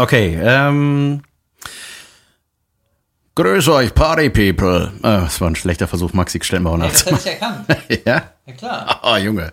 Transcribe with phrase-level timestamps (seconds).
[0.00, 1.22] Okay, ähm.
[3.34, 4.92] Grüß euch, Party People.
[5.02, 7.66] Ah, das war ein schlechter Versuch, Maxi, stell mal das hätte ich erkannt.
[8.06, 8.22] ja?
[8.46, 9.00] Ja, klar.
[9.02, 9.52] Ah, Junge.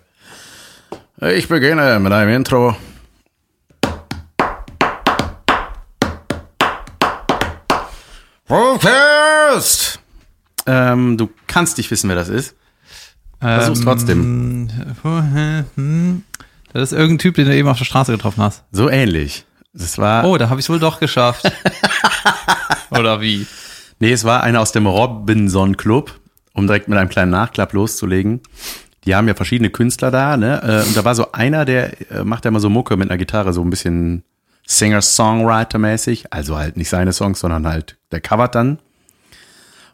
[1.20, 2.76] Ich beginne mit einem Intro.
[8.46, 9.98] Podcast!
[10.64, 12.54] Ähm, du kannst nicht wissen, wer das ist.
[13.40, 14.70] Versuch's trotzdem.
[15.04, 16.22] Ähm,
[16.72, 18.62] Das ist irgendein Typ, den du eben auf der Straße getroffen hast.
[18.70, 19.45] So ähnlich.
[19.78, 20.24] Das war.
[20.24, 21.50] Oh, da habe ich wohl doch geschafft.
[22.90, 23.46] Oder wie?
[23.98, 26.18] Nee, es war einer aus dem Robinson Club,
[26.54, 28.40] um direkt mit einem kleinen Nachklapp loszulegen.
[29.04, 30.62] Die haben ja verschiedene Künstler da, ne?
[30.62, 33.18] Äh, Und da war so einer, der äh, macht ja immer so Mucke mit einer
[33.18, 34.24] Gitarre, so ein bisschen
[34.66, 36.26] Singer-Songwriter-mäßig.
[36.32, 38.78] Also halt nicht seine Songs, sondern halt, der covert dann.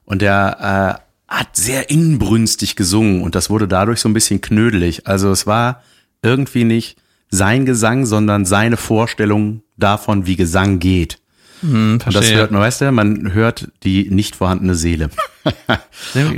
[0.05, 5.07] Und der äh, hat sehr inbrünstig gesungen und das wurde dadurch so ein bisschen knödelig.
[5.07, 5.83] Also es war
[6.23, 6.99] irgendwie nicht
[7.31, 11.19] sein Gesang, sondern seine Vorstellung davon, wie Gesang geht.
[11.61, 15.11] Hm, Und das hört man, weißt du, man hört die nicht vorhandene Seele.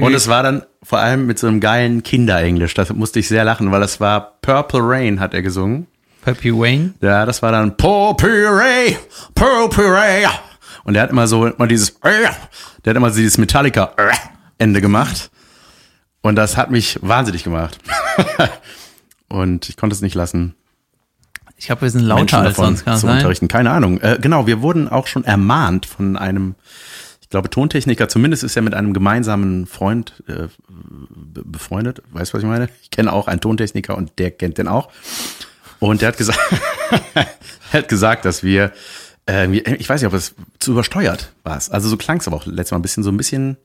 [0.00, 2.74] Und es war dann vor allem mit so einem geilen Kinderenglisch.
[2.74, 5.86] Da musste ich sehr lachen, weil es war Purple Rain, hat er gesungen.
[6.22, 6.94] Peppy Wayne.
[7.00, 8.96] Ja, das war dann Purple Rain,
[9.34, 10.28] Purple Rain.
[10.84, 13.92] Und der hat immer so immer dieses, der hat immer so dieses Metallica
[14.58, 15.30] Ende gemacht.
[16.22, 17.78] Und das hat mich wahnsinnig gemacht.
[19.28, 20.54] Und ich konnte es nicht lassen.
[21.56, 23.16] Ich glaube, wir sind lauter Menschen als sonst, kann zu sein?
[23.18, 23.48] unterrichten.
[23.48, 24.00] Keine Ahnung.
[24.00, 26.56] Äh, genau, wir wurden auch schon ermahnt von einem,
[27.22, 28.08] ich glaube, Tontechniker.
[28.08, 32.02] Zumindest ist er mit einem gemeinsamen Freund äh, be- befreundet.
[32.12, 32.68] Weißt du, was ich meine?
[32.82, 34.90] Ich kenne auch einen Tontechniker und der kennt den auch.
[35.78, 36.38] Und der hat gesagt,
[37.14, 38.72] er hat gesagt, dass wir,
[39.28, 41.54] äh, ich weiß nicht, ob es zu übersteuert war.
[41.70, 43.56] Also so klang es aber auch letztes Mal ein bisschen, so ein bisschen,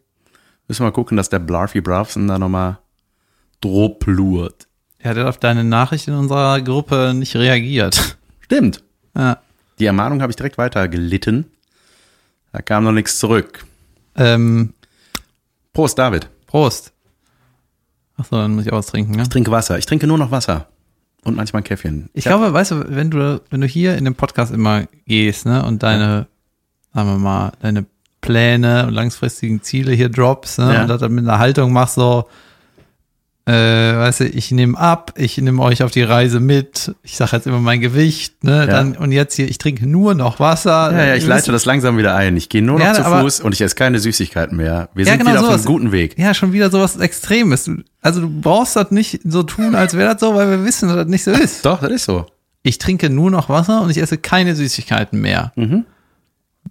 [0.67, 2.77] müssen wir mal gucken, dass der Blarfy Bravson da nochmal
[3.61, 4.67] droplurt.
[4.99, 8.17] Er hat auf deine Nachricht in unserer Gruppe nicht reagiert.
[8.41, 8.83] Stimmt.
[9.15, 9.39] Ja.
[9.79, 11.45] Die Ermahnung habe ich direkt weiter gelitten.
[12.51, 13.65] Da kam noch nichts zurück.
[14.15, 14.73] Ähm,
[15.71, 16.27] Prost, David.
[16.47, 16.91] Prost.
[18.17, 19.21] Achso, dann muss ich auch was trinken, ne?
[19.23, 19.77] Ich trinke Wasser.
[19.77, 20.67] Ich trinke nur noch Wasser.
[21.23, 22.09] Und manchmal ein Käffchen.
[22.13, 25.63] Ich glaube, weißt du, wenn du, wenn du hier in dem Podcast immer gehst, ne,
[25.65, 26.27] und deine,
[26.93, 27.85] sagen wir mal, deine
[28.21, 30.81] Pläne und langfristigen Ziele hier drops, ne, Ja.
[30.81, 32.27] und das dann mit einer Haltung machst, so,
[33.49, 37.35] äh, weißt du, ich nehme ab, ich nehme euch auf die Reise mit, ich sage
[37.35, 40.91] jetzt immer mein Gewicht, ne, dann, und jetzt hier, ich trinke nur noch Wasser.
[40.91, 42.37] Ja, ja, ich leite das langsam wieder ein.
[42.37, 44.89] Ich gehe nur noch Ja, zu aber- Fuß und ich esse keine Süßigkeiten mehr.
[44.93, 45.65] Wir Ja, sind genau wieder auf sowas.
[45.65, 46.17] einem guten Weg.
[46.19, 47.69] Ja, schon wieder sowas Extremes.
[48.01, 50.97] Also du brauchst das nicht so tun, als wäre das so, weil wir wissen, dass
[50.97, 51.65] das nicht so ist.
[51.65, 52.25] Doch, das ist so.
[52.61, 55.53] Ich trinke nur noch Wasser und ich esse keine Süßigkeiten mehr.
[55.55, 55.85] Mhm.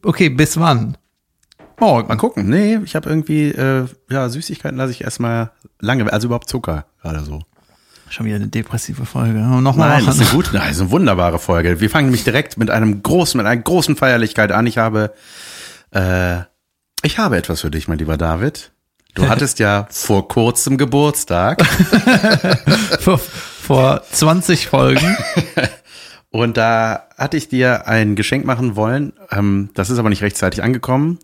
[0.05, 0.97] Okay, bis wann?
[1.81, 2.09] Morgen.
[2.09, 2.49] Mal gucken.
[2.49, 7.21] Nee, ich habe irgendwie, äh, ja, Süßigkeiten lasse ich erstmal lange, also überhaupt Zucker gerade
[7.21, 7.43] so.
[8.11, 9.39] Schon wieder eine depressive Folge.
[9.39, 11.81] Nochmal Nein, das ist eine gute, nein, das ist eine wunderbare Folge.
[11.81, 14.67] Wir fangen nämlich direkt mit einem großen, mit einer großen Feierlichkeit an.
[14.67, 15.13] Ich habe,
[15.93, 16.39] äh,
[17.03, 18.73] ich habe etwas für dich, mein lieber David.
[19.15, 21.65] Du hattest ja vor kurzem Geburtstag
[23.01, 25.17] vor, vor 20 Folgen.
[26.31, 29.13] und da hatte ich dir ein Geschenk machen wollen.
[29.31, 31.19] Ähm, das ist aber nicht rechtzeitig angekommen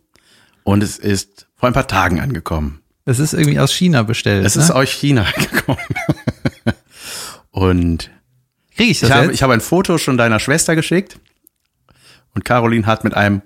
[0.64, 2.80] und es ist vor ein paar Tagen angekommen.
[3.04, 4.44] Es ist irgendwie aus China bestellt.
[4.44, 4.62] Es ne?
[4.62, 5.78] ist aus China angekommen.
[7.50, 8.10] und
[8.76, 11.20] Krieg ich das Ich habe, ich habe ein Foto schon deiner Schwester geschickt
[12.34, 13.42] und Caroline hat mit einem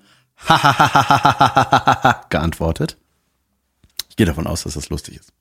[2.30, 2.96] geantwortet.
[4.08, 5.32] Ich gehe davon aus, dass das lustig ist.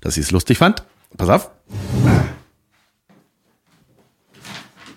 [0.00, 0.84] Dass sie es lustig fand.
[1.16, 1.50] Pass auf.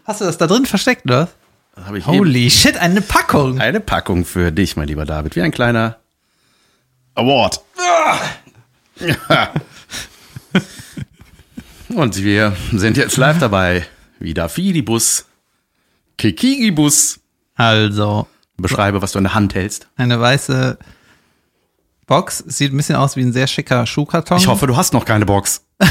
[0.04, 1.30] Hast du das da drin versteckt, oder?
[1.94, 3.62] Ich eben Holy shit, eine Packung.
[3.62, 5.38] eine Packung für dich, mein lieber David.
[5.38, 6.00] Wie ein kleiner
[7.16, 7.62] Award.
[9.00, 9.54] Ja.
[11.90, 13.86] Und wir sind jetzt live dabei.
[14.20, 15.26] Wieder Fidibus.
[16.18, 17.20] Kikigibus.
[17.56, 18.28] Also,
[18.58, 19.88] Beschreibe, was du in der Hand hältst.
[19.96, 20.78] eine weiße
[22.06, 22.40] Box.
[22.48, 24.38] Sieht ein bisschen aus wie ein sehr schicker Schuhkarton.
[24.38, 25.64] Ich hoffe, du hast noch keine Box.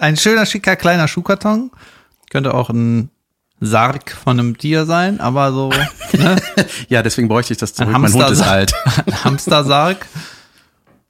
[0.00, 1.70] Ein schöner, schicker, kleiner Schuhkarton.
[2.30, 3.10] Könnte auch ein
[3.60, 5.70] Sarg von einem Tier sein, aber so
[6.12, 6.36] ne?
[6.88, 7.94] Ja, deswegen bräuchte ich das zurück.
[7.94, 8.74] ein Mein Hund ist Hamstersarg.
[9.06, 9.24] alt.
[9.24, 10.06] Hamstersarg.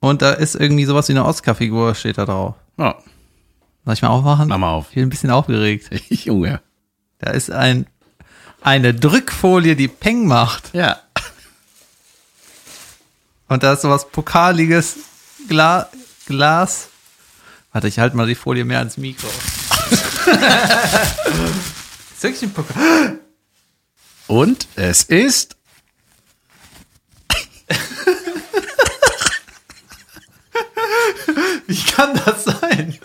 [0.01, 2.55] Und da ist irgendwie sowas wie eine Oscar-Figur steht da drauf.
[2.79, 2.97] Ja,
[3.85, 4.49] Soll ich mal aufmachen?
[4.49, 4.87] mach mal auf.
[4.91, 5.91] Ich bin ein bisschen aufgeregt.
[6.11, 6.61] Junge.
[7.19, 7.87] Da ist ein,
[8.63, 10.75] eine Drückfolie, die Peng macht.
[10.75, 10.99] Ja.
[13.49, 14.97] Und da ist sowas Pokaliges
[15.49, 15.89] Gla
[16.27, 16.89] Glas.
[17.73, 19.29] Warte, ich halte mal die Folie mehr ans Mikro.
[22.25, 23.21] Ist wirklich ein Pokal.
[24.27, 25.57] Und es ist
[31.67, 32.99] Wie kann das sein?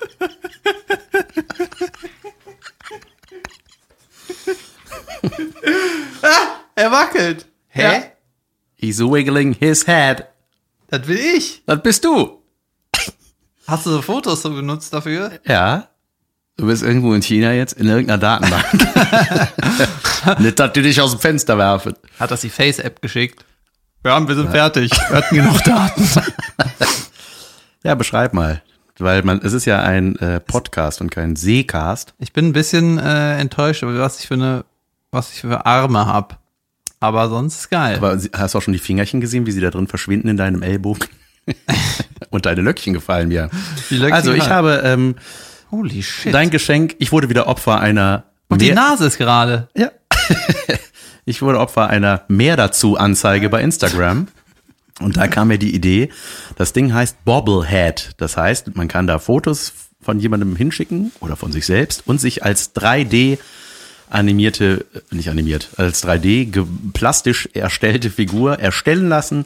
[6.22, 7.46] ah, er wackelt.
[7.70, 7.82] Hä?
[7.82, 8.04] Ja.
[8.76, 10.28] He's wiggling his head.
[10.88, 11.64] Das will ich.
[11.66, 12.42] Das bist du.
[13.68, 15.40] Hast du so Fotos so benutzt dafür?
[15.46, 15.89] Ja.
[16.60, 18.66] Du bist irgendwo in China jetzt in irgendeiner Datenbank.
[20.40, 21.94] Nicht, dass die dich aus dem Fenster werfen.
[22.20, 23.46] Hat das die Face-App geschickt?
[24.04, 24.52] Ja, wir sind ja.
[24.52, 24.92] fertig.
[24.92, 26.06] Wir hatten genug Daten.
[27.84, 28.62] ja, beschreib mal.
[28.98, 32.14] Weil man, es ist ja ein äh, Podcast und kein Seecast.
[32.18, 34.66] Ich bin ein bisschen äh, enttäuscht, was ich für eine,
[35.12, 36.40] was ich für Arme hab.
[37.00, 37.96] Aber sonst ist geil.
[37.96, 40.62] Aber hast du auch schon die Fingerchen gesehen, wie sie da drin verschwinden in deinem
[40.62, 41.08] Ellbogen?
[42.32, 43.50] und deine Löckchen gefallen mir.
[43.90, 45.16] Löckchen also ich habe ähm,
[45.72, 46.34] Holy shit.
[46.34, 49.70] dein Geschenk, ich wurde wieder Opfer einer Und die Nase ist gerade.
[49.76, 49.92] Ja.
[51.26, 54.28] ich wurde Opfer einer mehr dazu Anzeige bei Instagram.
[55.00, 56.10] Und da kam mir die Idee,
[56.58, 58.12] das Ding heißt Bobblehead.
[58.18, 62.44] Das heißt, man kann da Fotos von jemandem hinschicken oder von sich selbst und sich
[62.44, 63.38] als 3D
[64.10, 69.46] animierte, äh, nicht animiert, als 3D plastisch erstellte Figur erstellen lassen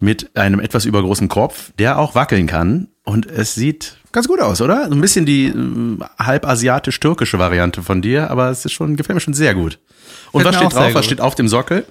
[0.00, 2.88] mit einem etwas übergroßen Kopf, der auch wackeln kann.
[3.04, 4.88] Und es sieht ganz gut aus, oder?
[4.88, 9.14] So ein bisschen die äh, halb asiatisch-türkische Variante von dir, aber es ist schon, gefällt
[9.14, 9.78] mir schon sehr gut.
[10.32, 10.94] Und was steht drauf?
[10.94, 11.86] Was steht auf dem Sockel?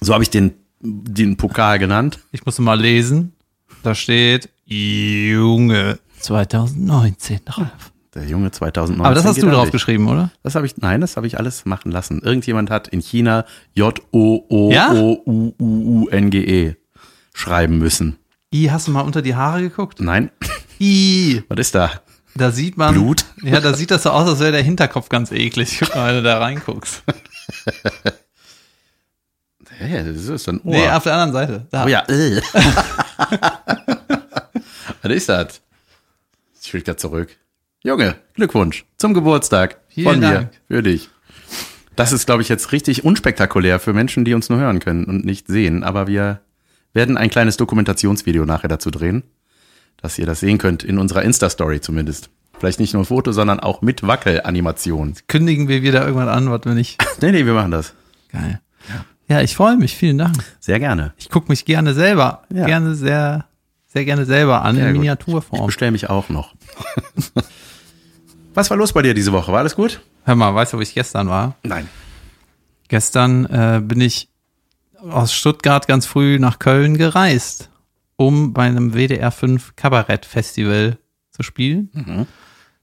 [0.00, 2.20] So habe ich den den Pokal genannt.
[2.32, 3.32] Ich muss mal lesen.
[3.82, 7.92] Da steht Junge 2019 drauf.
[8.14, 9.04] Der Junge 2019.
[9.04, 10.30] Aber das hast du drauf geschrieben, oder?
[10.42, 12.20] Das habe ich, nein, das habe ich alles machen lassen.
[12.22, 14.36] Irgendjemand hat in China J-O-O-O-U-U-N-G-E
[17.34, 18.16] schreiben müssen.
[18.56, 20.00] I, hast du mal unter die Haare geguckt?
[20.00, 20.30] Nein.
[20.80, 21.42] I.
[21.48, 21.90] Was ist da?
[22.34, 22.94] Da sieht man.
[22.94, 23.24] Blut?
[23.42, 25.80] Ja, da sieht das so aus, als wäre der Hinterkopf ganz eklig.
[25.80, 27.02] Wenn du da reinguckst.
[29.78, 30.72] Ja, das ist ein Ohr.
[30.72, 31.66] Nee, auf der anderen Seite.
[31.70, 31.84] Da.
[31.84, 32.02] Oh ja.
[35.02, 35.60] Was ist das?
[36.62, 37.36] Ich will da zurück.
[37.82, 41.10] Junge, Glückwunsch zum Geburtstag Vielen von mir für dich.
[41.94, 45.26] Das ist, glaube ich, jetzt richtig unspektakulär für Menschen, die uns nur hören können und
[45.26, 45.84] nicht sehen.
[45.84, 46.40] Aber wir
[46.96, 49.22] werden ein kleines Dokumentationsvideo nachher dazu drehen,
[49.98, 52.30] dass ihr das sehen könnt, in unserer Insta-Story zumindest.
[52.58, 55.14] Vielleicht nicht nur ein Foto, sondern auch mit Wackelanimation.
[55.28, 56.98] Kündigen wir wieder irgendwann an, was wir nicht.
[57.20, 57.92] nee, nee, wir machen das.
[58.32, 58.60] Geil.
[59.28, 59.40] Ja.
[59.42, 59.94] Ich freue mich.
[59.94, 60.36] Vielen Dank.
[60.58, 61.12] Sehr gerne.
[61.18, 62.64] Ich gucke mich gerne selber, ja.
[62.64, 63.44] gerne sehr,
[63.86, 65.60] sehr gerne selber an sehr in Miniaturform.
[65.60, 66.54] Ich bestelle mich auch noch.
[68.54, 69.52] Was war los bei dir diese Woche?
[69.52, 70.00] War alles gut?
[70.24, 71.56] Hör mal, weißt du, wo ich gestern war?
[71.62, 71.88] Nein.
[72.88, 74.30] Gestern äh, bin ich
[75.10, 77.70] aus Stuttgart ganz früh nach Köln gereist,
[78.16, 80.98] um bei einem WDR 5 Kabarett Festival
[81.30, 81.90] zu spielen.
[81.92, 82.26] Mhm.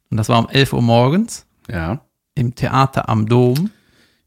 [0.10, 1.46] Und das war um 11 Uhr morgens.
[1.70, 2.02] Ja.
[2.36, 3.72] Im Theater am Dom.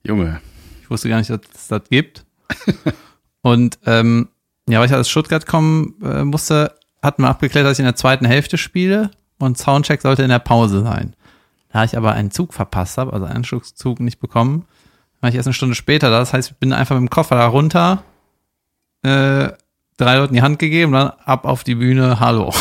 [0.02, 0.40] Junge,
[0.82, 2.24] ich wusste gar nicht, dass es das gibt.
[3.42, 4.28] und ähm,
[4.68, 7.96] ja, weil ich aus Stuttgart kommen äh, musste, hatten wir abgeklärt, dass ich in der
[7.96, 11.14] zweiten Hälfte spiele und Soundcheck sollte in der Pause sein.
[11.70, 14.64] Da ich aber einen Zug verpasst habe, also einen Anschlusszug nicht bekommen,
[15.26, 16.20] war ich erst eine Stunde später da.
[16.20, 18.04] Das heißt, ich bin einfach mit dem Koffer da runter,
[19.02, 19.48] äh,
[19.96, 22.54] drei Leuten die Hand gegeben und dann ab auf die Bühne, hallo.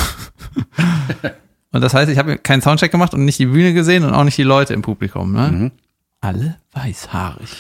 [1.72, 4.24] und das heißt, ich habe keinen Soundcheck gemacht und nicht die Bühne gesehen und auch
[4.24, 5.32] nicht die Leute im Publikum.
[5.32, 5.52] Ne?
[5.52, 5.72] Mhm.
[6.22, 7.52] Alle weißhaarig.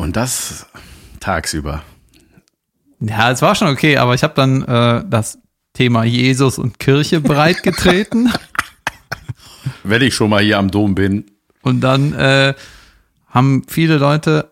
[0.00, 0.64] Und das
[1.20, 1.82] tagsüber.
[3.00, 5.38] Ja, es war schon okay, aber ich habe dann äh, das
[5.74, 8.32] Thema Jesus und Kirche breitgetreten.
[9.84, 11.26] Wenn ich schon mal hier am Dom bin.
[11.60, 12.54] Und dann äh,
[13.36, 14.50] haben viele Leute,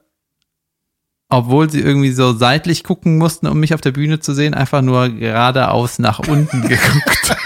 [1.30, 4.82] obwohl sie irgendwie so seitlich gucken mussten, um mich auf der Bühne zu sehen, einfach
[4.82, 7.36] nur geradeaus nach unten geguckt.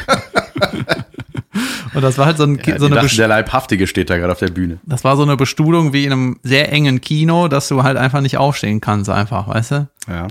[1.94, 4.32] Und das war halt so, ein, ja, so eine dachten, Der Leibhaftige steht da gerade
[4.32, 4.80] auf der Bühne.
[4.84, 8.20] Das war so eine Bestuhlung wie in einem sehr engen Kino, dass du halt einfach
[8.20, 9.88] nicht aufstehen kannst, einfach, weißt du?
[10.08, 10.26] Ja.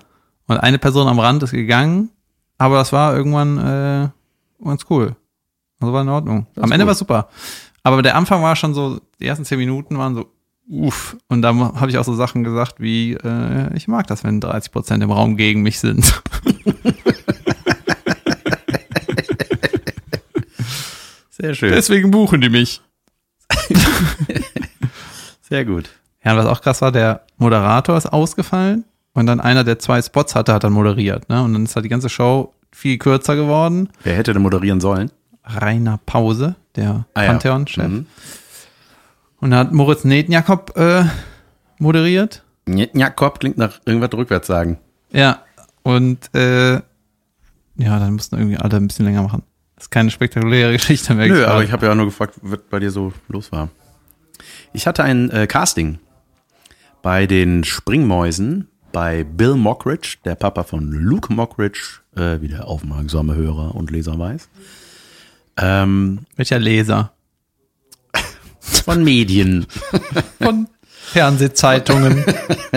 [0.47, 2.09] Und eine Person am Rand ist gegangen,
[2.57, 4.09] aber das war irgendwann äh,
[4.63, 5.15] ganz cool.
[5.79, 6.47] Also war in Ordnung.
[6.57, 6.87] am Ende cool.
[6.87, 7.29] war super.
[7.83, 10.25] Aber der Anfang war schon so, die ersten zehn Minuten waren so,
[10.69, 11.17] uff.
[11.27, 14.71] Und da habe ich auch so Sachen gesagt wie, äh, ich mag das, wenn 30
[14.71, 16.05] Prozent im Raum gegen mich sind.
[21.29, 21.71] Sehr schön.
[21.71, 22.81] Deswegen buchen die mich.
[25.41, 25.89] Sehr gut.
[26.23, 28.83] Ja, und was auch krass war, der Moderator ist ausgefallen
[29.13, 31.29] und dann einer, der zwei Spots hatte, hat dann moderiert.
[31.29, 31.41] Ne?
[31.43, 33.89] Und dann ist halt die ganze Show viel kürzer geworden.
[34.03, 35.11] Wer hätte denn moderieren sollen?
[35.45, 37.83] Rainer Pause, der ah, Pantheon-Chef.
[37.83, 37.87] Ja.
[37.87, 38.07] Mhm.
[39.39, 41.03] Und dann hat Moritz Netjakob äh,
[41.79, 42.43] moderiert.
[42.65, 44.79] Netjakob klingt nach irgendwas rückwärts sagen.
[45.11, 45.43] Ja,
[45.83, 49.43] und äh, ja, dann mussten irgendwie alle ein bisschen länger machen.
[49.75, 51.27] Das ist keine spektakuläre Geschichte mehr.
[51.27, 53.69] Nö, aber ich habe ja nur gefragt, was bei dir so los war.
[54.73, 55.99] Ich hatte ein äh, Casting
[57.01, 63.35] bei den Springmäusen bei Bill Mockridge, der Papa von Luke Mockridge, äh, wie der aufmerksame
[63.35, 64.49] Hörer und Leser weiß.
[65.57, 67.13] Ähm, Welcher Leser?
[68.85, 69.65] Von Medien.
[70.41, 70.67] Von
[71.11, 72.23] Fernsehzeitungen.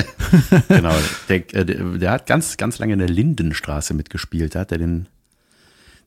[0.69, 0.95] genau.
[1.29, 4.55] Der, äh, der, der hat ganz, ganz lange in der Lindenstraße mitgespielt.
[4.55, 5.09] Da hat er den,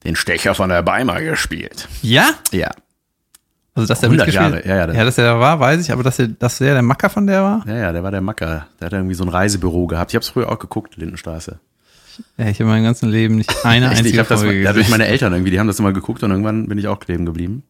[0.04, 1.88] den Stecher von der Beimer gespielt.
[2.02, 2.30] ja?
[2.52, 2.72] Ja.
[3.76, 5.82] Also, dass der 100 mitgespielt Jahre, ja, ja, das- ja, dass der da war, weiß
[5.82, 7.64] ich, aber dass der, dass der der Macker von der war?
[7.68, 8.68] Ja, ja, der war der Macker.
[8.80, 10.12] Der hat irgendwie so ein Reisebüro gehabt.
[10.12, 11.60] Ich habe es früher auch geguckt, Lindenstraße.
[12.38, 14.92] Ja, ich habe mein ganzes Leben nicht eine Echt, einzige ich das Folge dadurch gesehen.
[14.92, 17.64] meine Eltern irgendwie, die haben das immer geguckt und irgendwann bin ich auch kleben geblieben.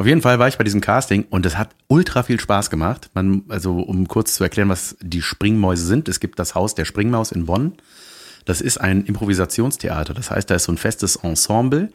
[0.00, 3.10] Auf jeden Fall war ich bei diesem Casting und es hat ultra viel Spaß gemacht.
[3.12, 6.08] Man, also um kurz zu erklären, was die Springmäuse sind.
[6.08, 7.74] Es gibt das Haus der Springmaus in Bonn.
[8.46, 10.14] Das ist ein Improvisationstheater.
[10.14, 11.90] Das heißt, da ist so ein festes Ensemble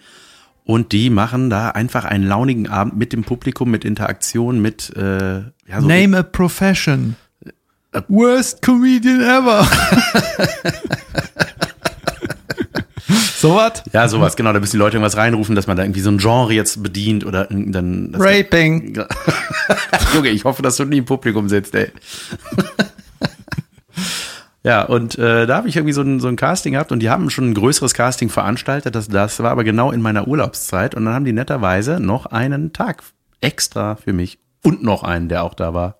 [0.66, 5.38] und die machen da einfach einen launigen Abend mit dem Publikum, mit Interaktion, mit äh,
[5.38, 7.16] ja, so Name a profession.
[7.92, 9.68] Äh, Worst comedian ever.
[13.46, 13.84] so was?
[13.94, 14.54] Ja, sowas, genau.
[14.54, 17.26] Da müssen die Leute irgendwas reinrufen, dass man da irgendwie so ein Genre jetzt bedient
[17.26, 18.16] oder dann.
[18.18, 18.98] Raping.
[20.16, 21.92] Junge, ich hoffe, dass du nie im Publikum sitzt, ey.
[24.64, 27.10] ja, und äh, da habe ich irgendwie so ein, so ein Casting gehabt und die
[27.12, 28.96] haben schon ein größeres Casting veranstaltet.
[28.96, 30.96] Das, das war aber genau in meiner Urlaubszeit.
[30.96, 33.04] Und dann haben die netterweise noch einen Tag
[33.42, 36.00] extra für mich und noch einen, der auch da war,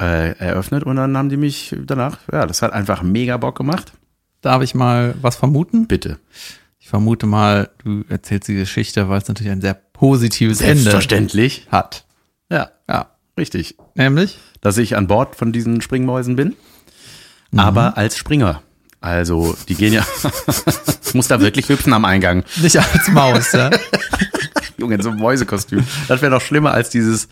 [0.00, 0.84] äh, eröffnet.
[0.84, 3.92] Und dann haben die mich danach, ja, das hat einfach mega Bock gemacht.
[4.46, 5.88] Darf ich mal was vermuten?
[5.88, 6.20] Bitte.
[6.78, 11.66] Ich vermute mal, du erzählst die Geschichte, weil es natürlich ein sehr positives Ende Selbstverständlich.
[11.72, 12.04] hat.
[12.48, 13.10] Ja, Ja.
[13.36, 13.76] richtig.
[13.96, 14.38] Nämlich?
[14.60, 16.54] dass ich an Bord von diesen Springmäusen bin,
[17.56, 18.62] aber als Springer.
[19.00, 20.06] Also, die gehen ja,
[21.04, 22.44] ich muss da wirklich hüpfen am Eingang.
[22.62, 23.70] Nicht als Maus, ja.
[24.78, 25.84] Junge, in so einem Mäusekostüm.
[26.06, 27.26] Das wäre doch schlimmer als dieses,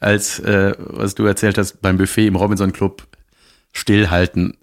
[0.00, 3.06] als, äh, was du erzählt hast, beim Buffet im Robinson Club
[3.72, 4.56] stillhalten.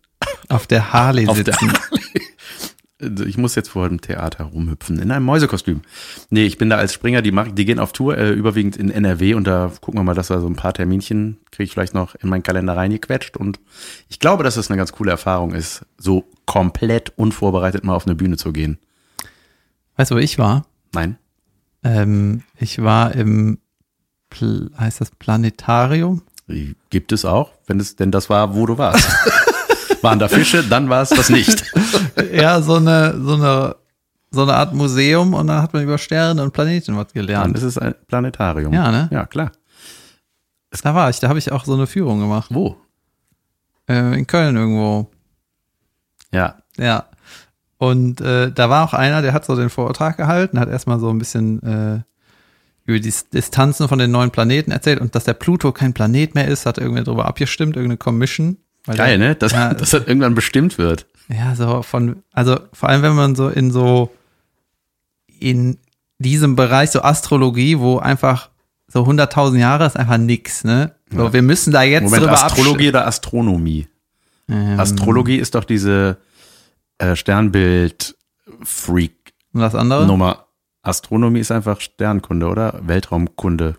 [0.49, 1.71] Auf der Harley Auf der sitzen.
[3.01, 5.81] Also, Ich muss jetzt vor dem Theater rumhüpfen in einem Mäusekostüm.
[6.29, 8.89] Nee, ich bin da als Springer, die, machen, die gehen auf Tour, äh, überwiegend in
[8.89, 11.93] NRW und da gucken wir mal, dass wir so ein paar Terminchen kriege ich vielleicht
[11.93, 13.59] noch in meinen Kalender reingequetscht und
[14.09, 18.15] ich glaube, dass es eine ganz coole Erfahrung ist, so komplett unvorbereitet mal auf eine
[18.15, 18.77] Bühne zu gehen.
[19.97, 20.65] Weißt du, wo ich war?
[20.93, 21.17] Nein?
[21.83, 23.59] Ähm, ich war im,
[24.77, 26.21] heißt das Planetarium?
[26.89, 29.09] Gibt es auch, wenn es denn das war, wo du warst.
[30.03, 31.63] Waren da Fische, dann war es das nicht.
[32.33, 33.75] ja, so eine, so eine,
[34.31, 37.57] so eine Art Museum und dann hat man über Sterne und Planeten was Dann gelernt.
[37.57, 38.73] ist es ein Planetarium.
[38.73, 39.07] Ja, ne?
[39.11, 39.51] Ja, klar.
[40.81, 42.49] Da war ich, da habe ich auch so eine Führung gemacht.
[42.51, 42.75] Wo?
[43.87, 45.09] Äh, in Köln irgendwo.
[46.31, 46.57] Ja.
[46.77, 47.05] Ja.
[47.77, 51.09] Und äh, da war auch einer, der hat so den Vortrag gehalten, hat erstmal so
[51.09, 52.01] ein bisschen äh,
[52.85, 56.47] über die Distanzen von den neuen Planeten erzählt und dass der Pluto kein Planet mehr
[56.47, 58.57] ist, hat irgendwie darüber abgestimmt, irgendeine Commission.
[58.85, 59.35] Weil Geil, ne?
[59.35, 61.07] Dass, ja, das irgendwann bestimmt wird.
[61.29, 64.11] Ja, so von, also vor allem wenn man so in so
[65.39, 65.79] in
[66.19, 68.51] diesem Bereich so Astrologie, wo einfach
[68.87, 70.95] so 100.000 Jahre ist einfach nix, ne?
[71.09, 73.87] So, wir müssen da jetzt Moment, drüber Astrologie oder Astronomie?
[74.49, 76.17] Ähm, Astrologie ist doch diese
[76.97, 79.53] äh, Sternbild-Freak-Nummer.
[79.53, 80.05] und das andere?
[80.81, 82.79] Astronomie ist einfach Sternkunde, oder?
[82.83, 83.75] Weltraumkunde.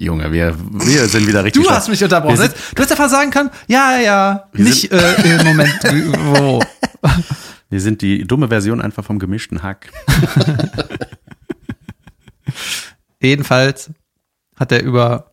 [0.00, 1.60] Junge, wir, wir sind wieder richtig.
[1.60, 2.36] Du hast mich unterbrochen.
[2.36, 5.82] Sind, Du hättest einfach sagen können, ja, ja, Wir nicht äh, im Moment,
[6.18, 6.62] wo.
[7.68, 9.90] wir sind die dumme Version einfach vom gemischten Hack.
[13.20, 13.90] Jedenfalls
[14.56, 15.32] hat er über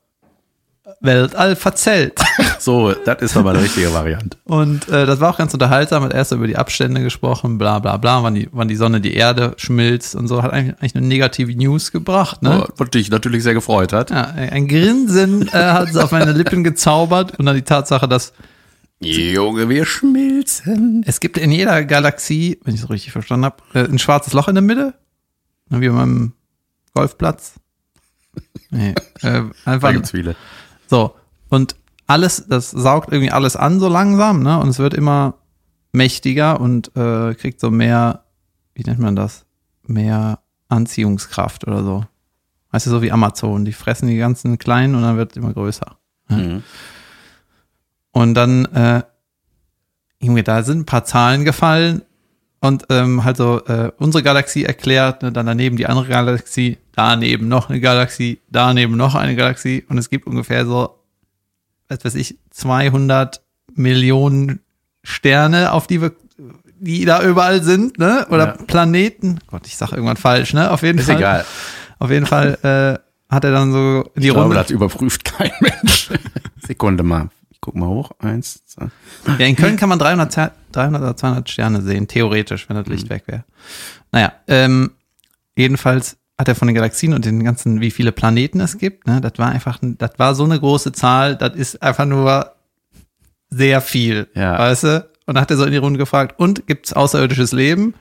[0.99, 2.19] Weltall verzählt.
[2.65, 4.39] So, das ist aber eine richtige Variante.
[4.45, 7.97] Und äh, das war auch ganz unterhaltsam, hat erst über die Abstände gesprochen, bla bla
[7.97, 11.05] bla, wann die, wann die Sonne die Erde schmilzt und so, hat eigentlich, eigentlich eine
[11.05, 12.65] negative News gebracht, ne?
[12.67, 14.09] Oh, Was dich natürlich sehr gefreut hat.
[14.09, 18.33] Ja, ein Grinsen äh, hat es auf meine Lippen gezaubert und dann die Tatsache, dass
[18.99, 21.03] Junge, wir schmilzen.
[21.05, 24.47] es gibt in jeder Galaxie, wenn ich es richtig verstanden habe, äh, ein schwarzes Loch
[24.47, 24.95] in der Mitte,
[25.69, 26.33] ne, wie beim
[26.95, 27.53] Golfplatz.
[28.71, 30.35] Nee, äh, einfach Da gibt's viele.
[30.87, 31.13] So,
[31.49, 31.75] und
[32.07, 34.59] alles, das saugt irgendwie alles an so langsam, ne?
[34.59, 35.35] Und es wird immer
[35.91, 38.25] mächtiger und äh, kriegt so mehr,
[38.73, 39.45] wie nennt man das?
[39.87, 42.05] Mehr Anziehungskraft oder so.
[42.71, 45.53] Weißt du, so wie Amazon, die fressen die ganzen Kleinen und dann wird es immer
[45.53, 45.97] größer.
[46.29, 46.63] Mhm.
[48.11, 49.03] Und dann, äh,
[50.19, 52.01] Junge, da sind ein paar Zahlen gefallen
[52.59, 57.47] und ähm, halt so äh, unsere Galaxie erklärt, ne, dann daneben die andere Galaxie, daneben
[57.47, 60.99] noch eine Galaxie, daneben noch eine Galaxie und es gibt ungefähr so,
[61.87, 63.41] was weiß ich, 200
[63.75, 64.61] Millionen
[65.03, 66.13] Sterne, auf die wir,
[66.79, 68.25] die da überall sind, ne?
[68.29, 68.51] Oder Ja.
[68.65, 69.39] Planeten.
[69.47, 70.71] Gott, ich sag irgendwann falsch, ne?
[70.71, 71.17] Auf jeden Ist Fall.
[71.17, 71.45] egal.
[71.99, 74.55] Auf jeden Fall äh, hat er dann so die Ich glaube, Runde.
[74.55, 76.09] das überprüft kein Mensch.
[76.65, 77.29] Sekunde mal.
[77.51, 78.11] Ich guck mal hoch.
[78.19, 78.87] Eins, zwei.
[79.39, 82.87] Ja, in Köln kann man 300, Zer- 300 oder 200 Sterne sehen, theoretisch, wenn das
[82.87, 83.43] Licht weg wäre.
[84.11, 84.91] Naja, ähm,
[85.55, 89.21] jedenfalls hat er von den Galaxien und den ganzen, wie viele Planeten es gibt, ne,
[89.21, 92.51] das war einfach, das war so eine große Zahl, das ist einfach nur
[93.49, 94.59] sehr viel, Ja.
[94.59, 95.09] weißt du?
[95.27, 97.93] Und dann hat er so in die Runde gefragt, und gibt's außerirdisches Leben?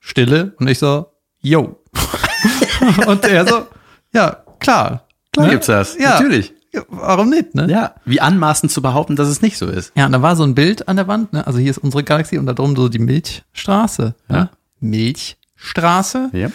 [0.00, 0.54] Stille.
[0.58, 1.06] Und ich so,
[1.40, 1.78] yo.
[3.06, 3.66] und er so,
[4.12, 5.06] ja, klar.
[5.32, 5.52] Klar Ne?
[5.52, 5.96] gibt's das.
[5.98, 6.10] Ja.
[6.20, 6.52] Natürlich.
[6.74, 7.68] Ja, warum nicht, ne?
[7.70, 9.92] Ja, wie anmaßend zu behaupten, dass es nicht so ist.
[9.94, 11.46] Ja, und da war so ein Bild an der Wand, ne?
[11.46, 14.14] Also hier ist unsere Galaxie und da drum so die Milchstraße.
[14.30, 14.34] Ja.
[14.36, 14.50] Ne?
[14.80, 16.30] Milchstraße.
[16.32, 16.48] Ja.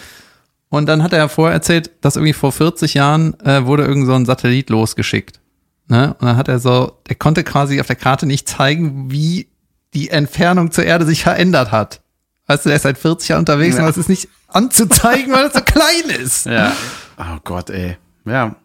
[0.70, 4.06] Und dann hat er ja vorher erzählt, dass irgendwie vor 40 Jahren äh, wurde irgend
[4.06, 5.40] so ein Satellit losgeschickt.
[5.88, 6.14] Ne?
[6.20, 9.48] Und dann hat er so, er konnte quasi auf der Karte nicht zeigen, wie
[9.94, 12.02] die Entfernung zur Erde sich verändert hat.
[12.46, 13.82] Weißt du, der ist seit 40 Jahren unterwegs Ja.
[13.82, 16.44] und das ist nicht anzuzeigen, weil es so klein ist.
[16.46, 16.72] Ja.
[17.18, 17.96] Oh Gott, ey.
[18.26, 18.56] Ja.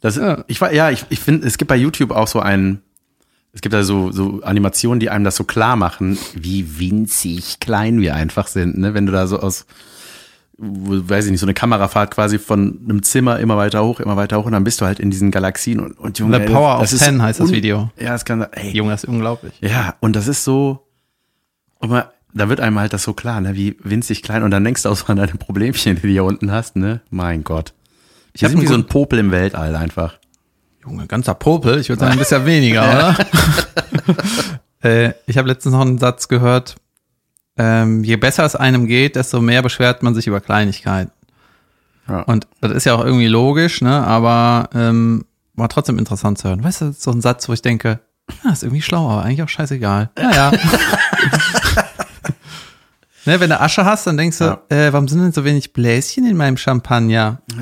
[0.00, 0.44] Das, Ja.
[0.46, 2.80] Ich war, ja, ich, ich finde, es gibt bei YouTube auch so einen,
[3.52, 8.00] es gibt da so, so Animationen, die einem das so klar machen, wie winzig klein
[8.00, 8.94] wir einfach sind, ne?
[8.94, 9.66] Wenn du da so aus,
[10.62, 14.38] weiß ich nicht, so eine Kamerafahrt quasi von einem Zimmer immer weiter hoch, immer weiter
[14.38, 16.88] hoch und dann bist du halt in diesen Galaxien und, und Junge, The Power of
[16.88, 17.90] Ten heißt das Video.
[17.98, 19.54] Ja, das kann, ey, Junge, das ist unglaublich.
[19.60, 20.86] ja, und das ist so,
[21.78, 22.04] und man,
[22.34, 24.42] da wird einem halt das so klar, ne, wie winzig klein.
[24.42, 27.00] Und dann denkst du auch so an deine Problemchen, die du hier unten hast, ne?
[27.10, 27.74] Mein Gott.
[28.32, 30.18] Ich hab sind wie so ein Popel im Weltall einfach.
[30.82, 31.78] Junge, ganzer Popel.
[31.78, 33.16] Ich würde sagen, ein bisschen weniger, oder?
[34.82, 36.76] äh, ich habe letztens noch einen Satz gehört.
[37.58, 41.12] Ähm, je besser es einem geht, desto mehr beschwert man sich über Kleinigkeiten.
[42.08, 42.20] Ja.
[42.22, 44.04] Und das ist ja auch irgendwie logisch, ne?
[44.04, 46.64] Aber ähm, war trotzdem interessant zu hören.
[46.64, 48.00] Weißt du, das ist so ein Satz, wo ich denke,
[48.44, 50.10] ja, ist irgendwie schlau, aber eigentlich auch scheißegal.
[50.16, 50.52] Naja.
[53.26, 54.62] ne, wenn du Asche hast, dann denkst du, Ja.
[54.68, 57.42] äh, warum sind denn so wenig Bläschen in meinem Champagner?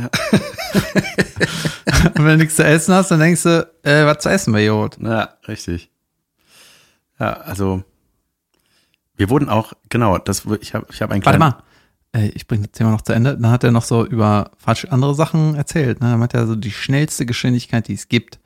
[2.15, 4.65] Und wenn du nichts zu essen hast, dann denkst du, äh, was zu essen bei
[4.65, 4.97] Jod?
[5.03, 5.91] Ja, richtig.
[7.19, 7.83] Ja, also
[9.21, 11.63] wir wurden auch, genau, das ich habe ich habe einen Warte kleinen mal.
[12.13, 13.37] Äh, ich bringe das Thema noch zu Ende.
[13.37, 16.01] Dann hat er noch so über falsch andere Sachen erzählt.
[16.01, 16.13] Ne?
[16.13, 18.39] Dann hat er so die schnellste Geschwindigkeit, die es gibt.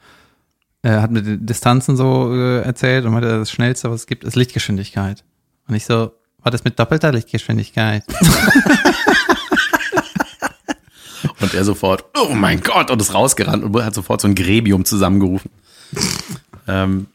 [0.83, 4.25] Er hat mit den Distanzen so äh, erzählt und meinte, das schnellste, was es gibt,
[4.25, 5.23] ist Lichtgeschwindigkeit.
[5.69, 6.11] Und ich so,
[6.43, 8.03] war das mit doppelter Lichtgeschwindigkeit?
[11.41, 14.85] und er sofort, oh mein Gott, und ist rausgerannt und hat sofort so ein Grebium
[14.85, 15.53] zusammengerufen.
[16.67, 17.07] ähm,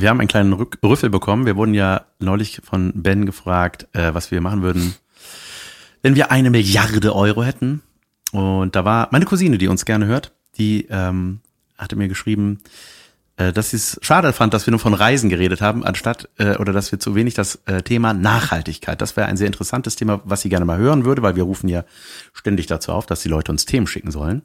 [0.00, 1.46] wir haben einen kleinen Rück Rüffel bekommen.
[1.46, 4.94] Wir wurden ja neulich von Ben gefragt, äh, was wir machen würden,
[6.02, 7.82] wenn wir eine Milliarde Euro hätten.
[8.32, 11.40] Und da war meine Cousine, die uns gerne hört, die ähm,
[11.76, 12.60] hatte mir geschrieben,
[13.38, 16.56] äh, dass sie es schade fand, dass wir nur von Reisen geredet haben, anstatt äh,
[16.56, 19.00] oder dass wir zu wenig das äh, Thema Nachhaltigkeit.
[19.00, 21.68] Das wäre ein sehr interessantes Thema, was sie gerne mal hören würde, weil wir rufen
[21.68, 21.84] ja
[22.32, 24.42] ständig dazu auf, dass die Leute uns Themen schicken sollen.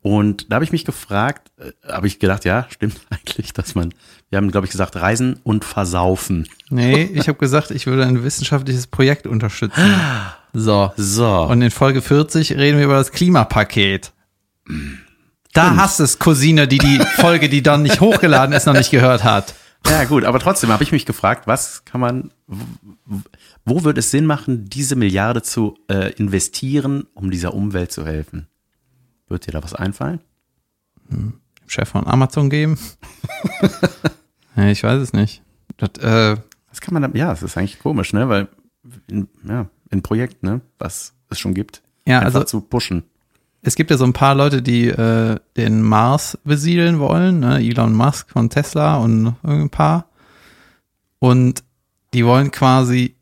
[0.00, 3.92] Und da habe ich mich gefragt, äh, habe ich gedacht, ja, stimmt eigentlich, dass man,
[4.30, 6.46] wir haben, glaube ich, gesagt, Reisen und Versaufen.
[6.70, 9.82] Nee, ich habe gesagt, ich würde ein wissenschaftliches Projekt unterstützen.
[10.54, 10.90] So.
[10.96, 11.42] So.
[11.42, 14.12] Und in Folge 40 reden wir über das Klimapaket.
[15.52, 19.24] Da hast es, Cousine, die die Folge, die dann nicht hochgeladen ist, noch nicht gehört
[19.24, 19.54] hat.
[19.88, 23.20] Ja, gut, aber trotzdem habe ich mich gefragt, was kann man, wo-
[23.64, 28.48] wo würde es Sinn machen, diese Milliarde zu äh, investieren, um dieser Umwelt zu helfen?
[29.28, 30.20] Wird dir da was einfallen?
[31.66, 32.78] Chef von Amazon geben?
[34.56, 35.42] ja, ich weiß es nicht.
[35.76, 36.36] Das, äh,
[36.70, 38.48] Was kann man ja, das ist eigentlich komisch, ne, weil,
[39.06, 43.04] in, ja, in Projekt, ne, was es schon gibt, ja, einfach also zu pushen.
[43.62, 47.58] es gibt ja so ein paar Leute, die äh, den Mars besiedeln wollen, ne?
[47.58, 50.06] Elon Musk von Tesla und ein paar.
[51.18, 51.64] Und
[52.14, 53.14] die wollen quasi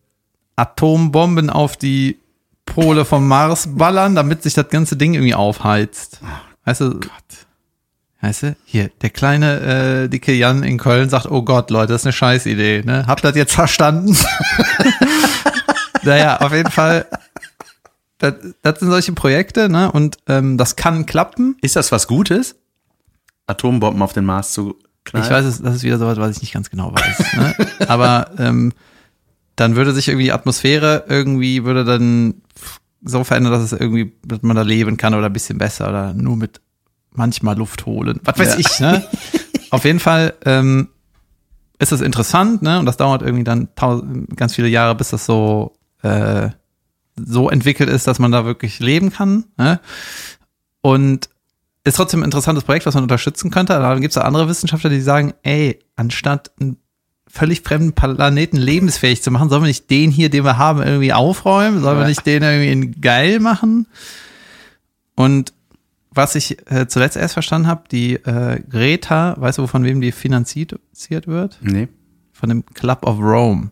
[0.54, 2.20] Atombomben auf die
[2.66, 6.20] Pole vom Mars ballern, damit sich das ganze Ding irgendwie aufheizt.
[6.64, 7.10] Weißt du, Gott.
[8.20, 9.60] weißt du, hier, der kleine
[10.04, 13.06] äh, dicke Jan in Köln sagt, oh Gott, Leute, das ist eine Scheißidee, ne?
[13.06, 14.16] Habt ihr das jetzt verstanden?
[16.02, 17.06] naja, auf jeden Fall,
[18.18, 19.90] das, das sind solche Projekte, ne?
[19.90, 21.56] Und ähm, das kann klappen.
[21.62, 22.56] Ist das was Gutes?
[23.46, 25.24] Atombomben auf den Mars zu knallen?
[25.24, 27.34] Ich weiß, es, das ist wieder sowas, was ich nicht ganz genau weiß.
[27.36, 27.54] Ne?
[27.88, 28.72] Aber ähm,
[29.56, 32.34] dann würde sich irgendwie die Atmosphäre irgendwie würde dann
[33.02, 36.12] so verändern, dass es irgendwie, dass man da leben kann oder ein bisschen besser oder
[36.14, 36.60] nur mit
[37.12, 38.20] manchmal Luft holen.
[38.24, 38.58] Was weiß Ja.
[38.58, 39.06] ich, ne?
[39.70, 40.88] Auf jeden Fall ähm,
[41.78, 42.78] ist es interessant, ne?
[42.78, 43.68] Und das dauert irgendwie dann
[44.36, 46.50] ganz viele Jahre, bis das so äh,
[47.16, 49.44] so entwickelt ist, dass man da wirklich leben kann.
[49.56, 49.80] Ne?
[50.82, 51.30] Und
[51.84, 53.72] ist trotzdem ein interessantes Projekt, was man unterstützen könnte.
[53.74, 56.76] Dann gibt es andere Wissenschaftler, die sagen, ey, anstatt einen
[57.36, 61.12] völlig fremden Planeten lebensfähig zu machen, sollen wir nicht den hier, den wir haben, irgendwie
[61.12, 61.80] aufräumen?
[61.80, 62.08] Sollen wir Ja.
[62.08, 63.86] nicht den irgendwie in geil machen?
[65.14, 65.52] Und
[66.10, 70.12] was ich äh, zuletzt erst verstanden habe, die äh, Greta, weißt du, von wem die
[70.12, 70.80] finanziert
[71.26, 71.58] wird?
[71.62, 71.88] Nee.
[72.32, 73.70] Von dem Club of Rome.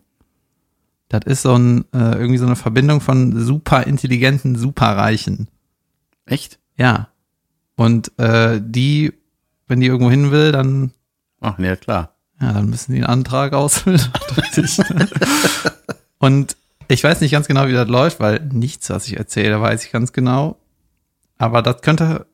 [1.09, 5.47] Das ist so ein, äh, irgendwie so eine Verbindung von super intelligenten Superreichen.
[6.25, 6.59] Echt?
[6.77, 7.09] Ja.
[7.75, 9.13] Und äh, die,
[9.67, 10.91] wenn die irgendwo hin will, dann,
[11.41, 12.14] Ach, ja, klar.
[12.41, 14.01] Ja, dann müssen die einen Antrag ausfüllen.
[16.19, 16.55] Und
[16.87, 19.91] ich weiß nicht ganz genau, wie das läuft, weil nichts, was ich erzähle, weiß ich
[19.91, 20.57] ganz genau.
[21.37, 22.25] Aber das könnte,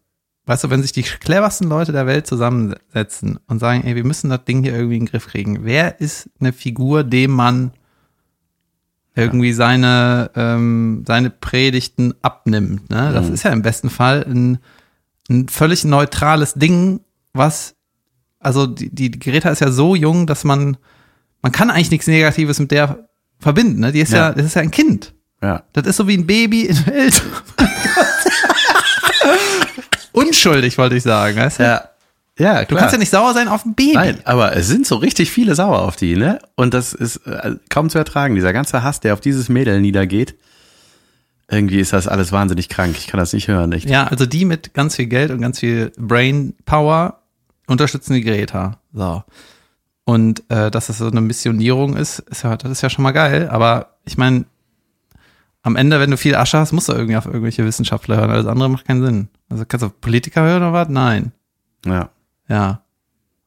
[0.45, 4.29] weißt du, wenn sich die cleversten Leute der Welt zusammensetzen und sagen, ey, wir müssen
[4.29, 5.63] das Ding hier irgendwie in den Griff kriegen.
[5.63, 7.71] Wer ist eine Figur, dem man
[9.15, 12.89] irgendwie seine, ähm, seine Predigten abnimmt?
[12.89, 13.11] Ne?
[13.13, 13.33] Das Mhm.
[13.33, 14.59] ist ja im besten Fall ein,
[15.29, 17.01] ein völlig neutrales Ding,
[17.33, 17.75] was,
[18.41, 20.77] also die, die Greta ist ja so jung, dass man,
[21.41, 23.08] man kann eigentlich nichts Negatives mit der
[23.39, 23.80] verbinden.
[23.80, 23.91] Ne?
[23.91, 24.34] Die ist ja, Ja.
[24.34, 25.13] das ist ja ein Kind.
[25.41, 25.63] Ja.
[25.73, 27.21] Das ist so wie ein Baby in der Welt.
[30.12, 31.38] Unschuldig, wollte ich sagen.
[31.38, 31.63] Weißt du?
[31.63, 31.86] Ja.
[32.39, 33.93] Ja, Du kannst ja nicht sauer sein auf ein Baby.
[33.93, 36.39] Nein, aber es sind so richtig viele sauer auf die, ne?
[36.56, 38.36] Und das ist äh, kaum zu ertragen.
[38.36, 40.36] Dieser ganze Hass, der auf dieses Mädel niedergeht.
[41.49, 42.95] Irgendwie ist das alles wahnsinnig krank.
[42.97, 43.89] Ich kann das nicht hören, echt.
[43.89, 47.20] Ja, also die mit ganz viel Geld und ganz viel Brain Power
[47.71, 48.79] unterstützen die Greta.
[48.93, 49.23] So.
[50.03, 53.12] Und äh, dass das so eine Missionierung ist, ist ja, das ist ja schon mal
[53.12, 53.49] geil.
[53.49, 54.45] Aber ich meine,
[55.63, 58.31] am Ende, wenn du viel Asche hast, musst du irgendwie auf irgendwelche Wissenschaftler hören.
[58.31, 59.29] Alles andere macht keinen Sinn.
[59.49, 60.89] Also kannst du auf Politiker hören oder was?
[60.89, 61.31] Nein.
[61.86, 62.10] Ja.
[62.47, 62.81] Ja.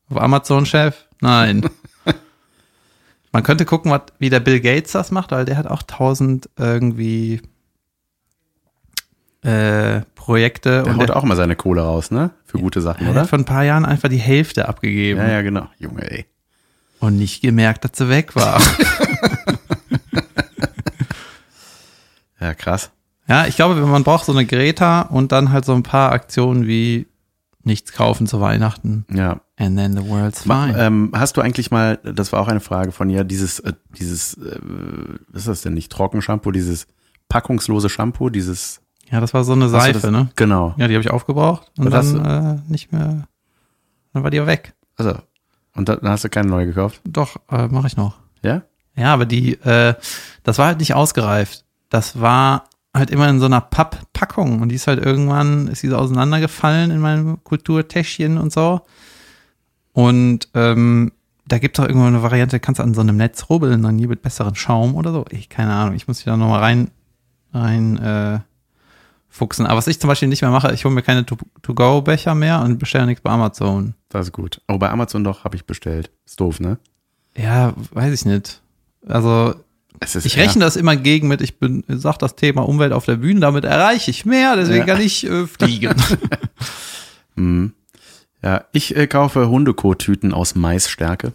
[0.08, 1.08] Auf Amazon-Chef?
[1.20, 1.68] Nein.
[3.32, 6.48] Man könnte gucken, wat, wie der Bill Gates das macht, weil der hat auch tausend
[6.56, 7.42] irgendwie
[9.42, 12.30] äh, Projekte Der und haut der, auch mal seine Kohle raus, ne?
[12.46, 13.20] Für gute Sachen, der oder?
[13.22, 15.68] hat vor ein paar Jahren einfach die Hälfte abgegeben Ja, ja, genau.
[15.78, 16.24] Junge, ey.
[17.00, 18.60] und nicht gemerkt, dass sie weg war.
[22.40, 22.90] Ja, krass.
[23.28, 26.66] ja, ich glaube, man braucht so eine Greta und dann halt so ein paar Aktionen
[26.66, 27.06] wie
[27.62, 29.40] nichts kaufen zu Weihnachten Ja.
[29.56, 30.74] and then the world's fine.
[30.78, 34.34] ähm, hast du eigentlich mal, das war auch eine Frage von ihr, dieses, äh, dieses,
[34.34, 34.58] äh,
[35.28, 36.86] was ist das denn nicht, Trockenshampoo, dieses
[37.30, 40.30] packungslose Shampoo, dieses ja, das war so eine Seife, das, ne?
[40.36, 40.74] Genau.
[40.76, 43.26] Ja, die habe ich aufgebraucht und hast dann äh, nicht mehr,
[44.12, 44.74] dann war die ja weg.
[44.96, 45.14] Also,
[45.74, 47.00] und dann hast du keine neue gekauft?
[47.04, 48.18] Doch, äh, mache ich noch.
[48.42, 48.62] Ja?
[48.96, 49.94] Ja, aber die, äh,
[50.42, 51.64] das war halt nicht ausgereift.
[51.90, 52.64] Das war
[52.94, 56.92] halt immer in so einer Papppackung und die ist halt irgendwann, ist die so auseinandergefallen
[56.92, 58.82] in meinem Kulturtäschchen und so.
[59.92, 61.12] Und ähm,
[61.46, 63.98] da gibt es auch irgendwo eine Variante, kannst du an so einem Netz rubbeln, dann
[63.98, 65.24] hier mit besseren Schaum oder so.
[65.30, 66.90] Ich, keine Ahnung, ich muss mich da nochmal rein,
[67.52, 68.38] rein äh,
[69.34, 69.66] fuchsen.
[69.66, 72.60] Aber was ich zum Beispiel nicht mehr mache, ich hole mir keine To- To-Go-Becher mehr
[72.62, 73.94] und bestelle nichts bei Amazon.
[74.08, 74.60] Das ist gut.
[74.68, 76.10] Oh, bei Amazon doch habe ich bestellt.
[76.24, 76.78] Ist doof, ne?
[77.36, 78.60] Ja, weiß ich nicht.
[79.06, 79.54] Also
[80.24, 83.40] Ich rechne das immer gegen mit, ich bin, sag das Thema Umwelt auf der Bühne,
[83.40, 84.94] damit erreiche ich mehr, deswegen Ja.
[84.94, 85.94] kann ich äh, fliegen.
[87.34, 87.72] Mhm.
[88.42, 91.32] Ja, ich äh, kaufe Hundekot-Tüten aus Maisstärke.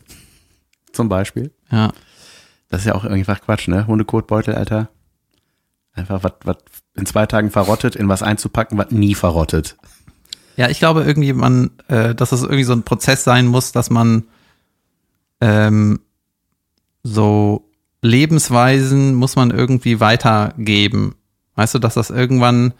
[0.94, 1.52] Zum Beispiel.
[1.72, 1.92] ja.
[2.72, 3.88] Das ist ja auch einfach Quatsch, ne?
[3.88, 4.90] Hundekotbeutel, Alter.
[6.00, 6.58] Einfach was, was
[6.96, 9.78] in zwei Tagen verrottet, in was einzupacken, was nie verrottet.
[10.56, 13.90] ja, ich glaube irgendwie, man, äh, dass es irgendwie so ein Prozess sein muss, dass
[13.90, 14.24] man
[15.42, 16.00] ähm,
[17.04, 17.70] so
[18.02, 21.16] Lebensweisen muss man irgendwie weitergeben.
[21.56, 22.74] Weißt du, dass das irgendwann,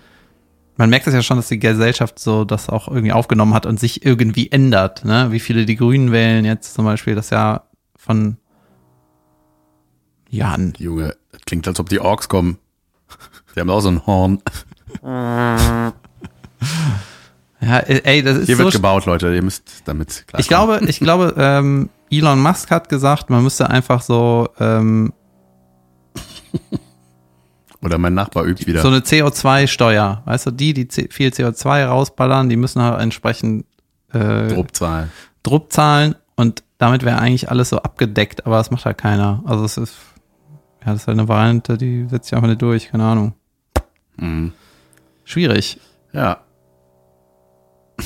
[0.78, 3.80] man merkt es ja schon, dass die Gesellschaft so das auch irgendwie aufgenommen hat und
[3.80, 5.04] sich irgendwie ändert.
[5.04, 5.32] Ne?
[5.32, 7.64] Wie viele die Grünen wählen jetzt zum Beispiel, das ja
[7.98, 8.38] von
[10.30, 10.74] Jahren.
[10.78, 12.60] Junge, das klingt, als ob die Orks kommen.
[13.60, 14.41] Die haben auch so ein Horn.
[17.62, 18.63] Ja, ey, das ist Hier so.
[18.63, 19.36] wird gebaut, Leute.
[19.36, 23.69] Ihr müsst damit klar Ich glaube, ich glaube, ähm, Elon Musk hat gesagt, man müsste
[23.69, 25.12] einfach so ähm,
[27.82, 28.82] Oder mein Nachbar übt wieder.
[28.82, 33.65] so eine CO2-Steuer, weißt du, die, die viel CO2 rausballern, die müssen halt entsprechend
[34.13, 35.10] äh, Druckzahl.
[35.43, 39.43] Druck zahlen und damit wäre eigentlich alles so abgedeckt, aber das macht halt keiner.
[39.45, 39.95] Also es ist
[40.86, 43.34] ja, das ist halt eine Variante, die setzt sich einfach nicht durch, keine Ahnung.
[44.20, 44.52] Mhm.
[45.24, 45.80] Schwierig.
[46.14, 46.40] Ja.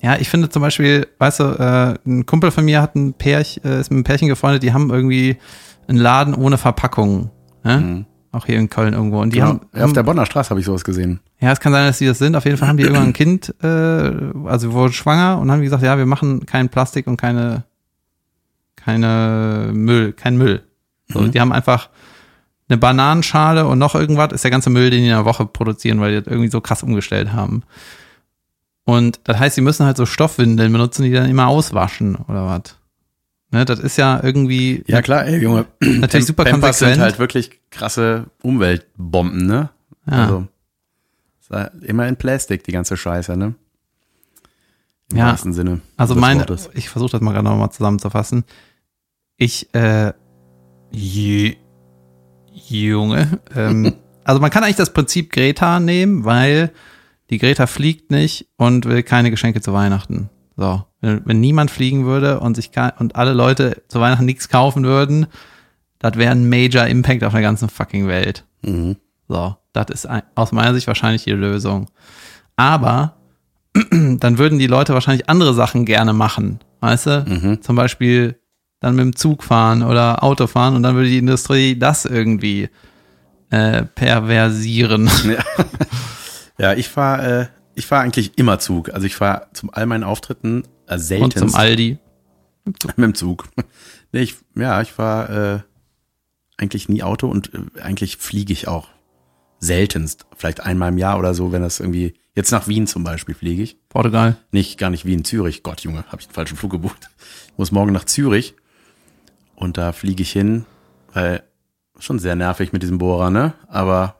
[0.00, 3.64] Ja, ich finde zum Beispiel, weißt du, äh, ein Kumpel von mir hat ein Pärchen,
[3.64, 5.38] äh, ist mit einem Pärchen gefreundet, die haben irgendwie
[5.88, 7.30] einen Laden ohne Verpackung.
[7.64, 7.78] Ne?
[7.80, 8.06] Mhm.
[8.30, 9.20] Auch hier in Köln irgendwo.
[9.20, 9.48] Und die Genau.
[9.48, 11.18] haben, Ja, auf der Bonner Straße habe ich sowas gesehen.
[11.40, 12.36] ja, es kann sein, dass die das sind.
[12.36, 13.66] Auf jeden Fall haben die irgendwann ein Kind, äh,
[14.48, 17.64] also wurden schwanger und haben gesagt, ja, wir machen kein Plastik und keine,
[18.76, 20.62] keine Müll, kein Müll.
[21.08, 21.32] So, Mhm.
[21.32, 21.88] Die haben einfach
[22.68, 26.00] eine Bananenschale und noch irgendwas, ist der ganze Müll, den die in einer Woche produzieren,
[26.00, 27.62] weil die das irgendwie so krass umgestellt haben.
[28.84, 32.76] Und das heißt, sie müssen halt so Stoffwindeln benutzen, die dann immer auswaschen oder was.
[33.50, 35.66] Ne, das ist ja irgendwie Ja, klar, ey, Junge.
[35.80, 39.70] natürlich super Pampers sind halt wirklich krasse Umweltbomben, ne?
[40.06, 40.12] Ja.
[40.24, 40.48] Also,
[41.40, 43.54] ist immer in Plastik, die ganze Scheiße, ne?
[45.10, 45.26] Im Ja.
[45.28, 45.80] wahrsten Sinne.
[45.96, 46.68] Also meine, Wortes.
[46.74, 48.44] ich versuche das mal gerade nochmal zusammenzufassen.
[49.38, 50.12] Ich, äh,
[50.90, 51.56] je,
[52.66, 53.94] Junge, ähm,
[54.24, 56.72] also man kann eigentlich das Prinzip Greta nehmen, weil
[57.30, 60.30] die Greta fliegt nicht und will keine Geschenke zu Weihnachten.
[60.56, 64.84] So, wenn, wenn niemand fliegen würde und sich und alle Leute zu Weihnachten nichts kaufen
[64.84, 65.26] würden,
[65.98, 68.44] das wäre ein Major Impact auf der ganzen fucking Welt.
[68.62, 68.96] Mhm.
[69.28, 71.88] So, das ist ein, aus meiner Sicht wahrscheinlich die Lösung.
[72.56, 73.16] Aber
[73.90, 77.24] dann würden die Leute wahrscheinlich andere Sachen gerne machen, weißt du?
[77.28, 77.62] Mhm.
[77.62, 78.40] Zum Beispiel
[78.80, 82.68] dann mit dem Zug fahren oder Auto fahren und dann würde die Industrie das irgendwie
[83.50, 85.10] äh, perversieren.
[85.24, 87.46] Ja, ja ich fahre äh,
[87.78, 88.92] ich fahr eigentlich immer Zug.
[88.92, 91.98] Also ich fahre zu all meinen Auftritten äh, Und selten zum Aldi.
[92.64, 93.48] mit dem Zug.
[94.10, 95.64] Nee, ich, ja, ich fahre
[96.56, 98.88] äh, eigentlich nie Auto und äh, eigentlich fliege ich auch
[99.58, 100.24] seltenst.
[100.34, 103.62] Vielleicht einmal im Jahr oder so, wenn das irgendwie, jetzt nach Wien zum Beispiel fliege
[103.62, 103.76] ich.
[103.90, 104.38] Portugal.
[104.50, 105.62] Nicht, gar nicht Wien, Zürich.
[105.62, 107.10] Gott, Junge, habe ich den falschen Flug gebucht.
[107.52, 108.54] Ich muss morgen nach Zürich
[109.58, 110.64] und da fliege ich hin,
[111.12, 111.42] weil
[111.98, 113.54] schon sehr nervig mit diesem Bohrer, ne?
[113.68, 114.16] Aber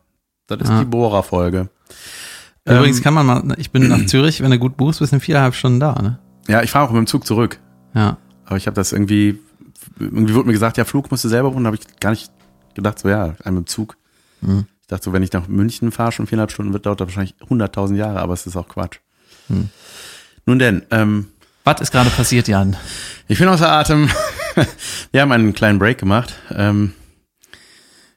[0.48, 0.80] das ist Ah.
[0.80, 1.68] die Bohrer-Folge.
[2.64, 5.16] Übrigens Ähm, kann man mal, ich bin nach Zürich, wenn du gut buchst, bist du
[5.16, 6.18] in viereinhalb Stunden da, ne?
[6.48, 7.58] Ja, ich fahre auch mit dem Zug zurück.
[7.94, 8.16] Ja.
[8.46, 9.38] Aber ich habe das irgendwie,
[9.98, 11.64] irgendwie wurde mir gesagt, ja, Flug musst du selber buchen.
[11.64, 12.30] Da habe ich gar nicht
[12.74, 13.96] gedacht, so ja, ein mit dem Zug.
[14.40, 14.66] Mhm.
[14.80, 17.34] Ich dachte so, wenn ich nach München fahre, schon viereinhalb Stunden, wird dauert das wahrscheinlich
[17.48, 18.98] 100.000 Jahre, aber es ist auch Quatsch.
[19.48, 19.68] Mhm.
[20.46, 21.26] Nun denn, ähm,
[21.64, 22.76] Was ist gerade passiert, Jan?
[23.28, 24.08] ich bin außer Atem.
[25.12, 26.34] Wir haben einen kleinen Break gemacht.
[26.54, 26.92] Ähm,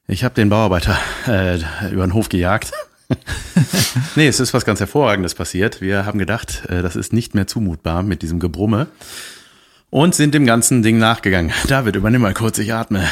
[0.07, 1.59] ich habe den Bauarbeiter äh,
[1.91, 2.71] über den Hof gejagt.
[4.15, 5.81] nee, es ist was ganz Hervorragendes passiert.
[5.81, 8.87] Wir haben gedacht, äh, das ist nicht mehr zumutbar mit diesem Gebrumme
[9.89, 11.51] und sind dem ganzen Ding nachgegangen.
[11.67, 13.07] David, übernimm mal kurz, ich atme.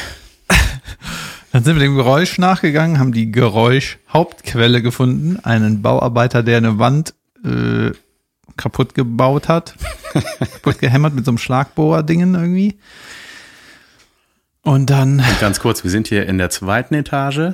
[1.51, 5.39] Dann sind wir dem Geräusch nachgegangen, haben die Geräusch-Hauptquelle gefunden.
[5.41, 7.91] Einen Bauarbeiter, der eine Wand äh,
[8.59, 9.75] kaputt gebaut hat.
[10.39, 12.77] kaputt gehämmert mit so einem Schlagbohrer-Dingen irgendwie.
[14.61, 17.53] Und dann, Und ganz kurz, wir sind hier in der zweiten Etage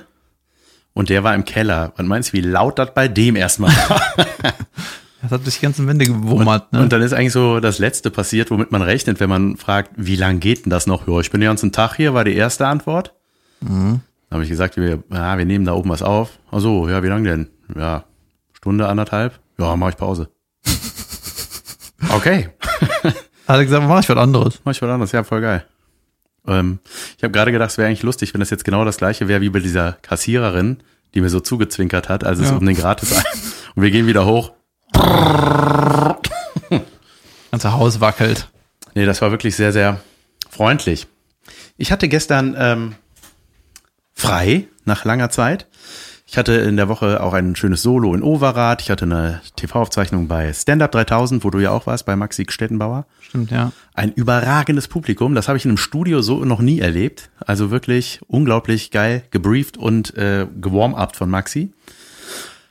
[0.94, 1.94] und der war im Keller.
[1.98, 4.02] Und meinst du, wie laut das bei dem erstmal war?
[5.22, 6.74] das hat durch die ganzen Wände gewummert.
[6.74, 6.82] Ne?
[6.82, 10.16] Und dann ist eigentlich so das Letzte passiert, womit man rechnet, wenn man fragt, wie
[10.16, 11.08] lang geht denn das noch?
[11.08, 13.14] Ja, ich bin den ganzen Tag hier, war die erste Antwort.
[13.62, 14.02] Mhm.
[14.30, 16.40] Da habe ich gesagt, wir, ja, wir nehmen da oben was auf.
[16.52, 17.50] Ach so, ja, wie lang denn?
[17.78, 18.06] Ja,
[18.54, 19.40] Stunde, anderthalb?
[19.60, 20.30] Ja, mache ich Pause.
[22.12, 22.50] Okay,
[23.48, 24.60] hat er gesagt, mach ich was anderes.
[24.64, 25.12] mach ich was anderes.
[25.12, 25.66] Ja, voll geil.
[26.48, 26.80] Ähm,
[27.18, 29.42] ich habe gerade gedacht, es wäre eigentlich lustig, wenn das jetzt genau das gleiche wäre
[29.42, 32.56] wie bei dieser Kassiererin, die mir so zugezwinkert hat, als es Ja.
[32.58, 33.12] um den Gratis
[33.76, 34.52] Und wir gehen wieder hoch.
[37.52, 38.48] Ganze Haus wackelt.
[38.94, 40.00] Nee, das war wirklich sehr, sehr
[40.50, 41.08] freundlich.
[41.78, 42.96] Ich hatte gestern ähm,
[44.14, 45.68] frei nach langer Zeit.
[46.28, 48.82] Ich hatte in der Woche auch ein schönes Solo in Overath.
[48.82, 52.48] Ich hatte eine TV-Aufzeichnung bei Stand Up 3000, wo du ja auch warst, bei Maxi
[52.50, 53.06] Stettenbauer.
[53.22, 53.72] Stimmt, ja.
[53.94, 55.36] Ein überragendes Publikum.
[55.36, 57.30] Das habe ich in einem Studio so noch nie erlebt.
[57.46, 61.72] Also wirklich unglaublich geil gebrieft und äh, gewarm-upt von Maxi.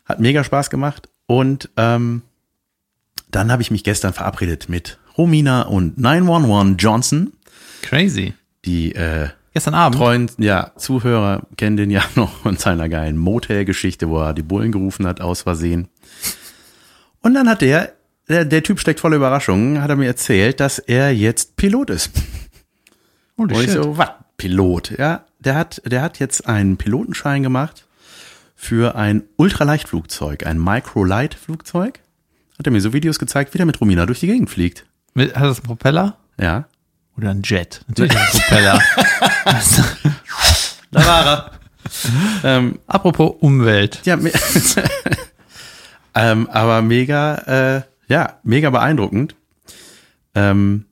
[0.05, 1.09] Hat mega Spaß gemacht.
[1.27, 2.23] Und ähm,
[3.31, 7.33] dann habe ich mich gestern verabredet mit Romina und 911 Johnson.
[7.83, 8.35] Crazy.
[8.65, 9.97] Die äh, Gestern Abend.
[9.97, 14.73] treuen ja, Zuhörer kennen den ja noch von seiner geilen Motel-Geschichte, wo er die Bullen
[14.73, 15.89] gerufen hat aus Versehen.
[17.23, 17.93] Und dann hat der,
[18.29, 22.11] der, der Typ steckt voller Überraschungen, hat er mir erzählt, dass er jetzt Pilot ist.
[23.39, 23.83] Holy Und ich shit.
[23.83, 24.11] so, was?
[24.37, 24.99] Pilot?
[24.99, 27.87] Ja, der hat, der hat jetzt einen Pilotenschein gemacht
[28.57, 32.01] für ein Ultraleichtflugzeug, ein Microlight-Flugzeug.
[32.59, 34.85] Hat er mir so Videos gezeigt, wie der mit Romina durch die Gegend fliegt.
[35.15, 36.19] Mit, hat das einen Propeller?
[36.41, 36.67] Ja.
[37.17, 37.83] Oder ein Jet?
[37.89, 38.81] Natürlich ein Propeller.
[40.91, 41.51] Da war er.
[42.45, 44.01] ähm, Apropos Umwelt.
[44.05, 44.31] Ja, me
[46.15, 49.35] ähm, aber mega, äh, ja, mega beeindruckend.
[50.37, 50.87] Ähm,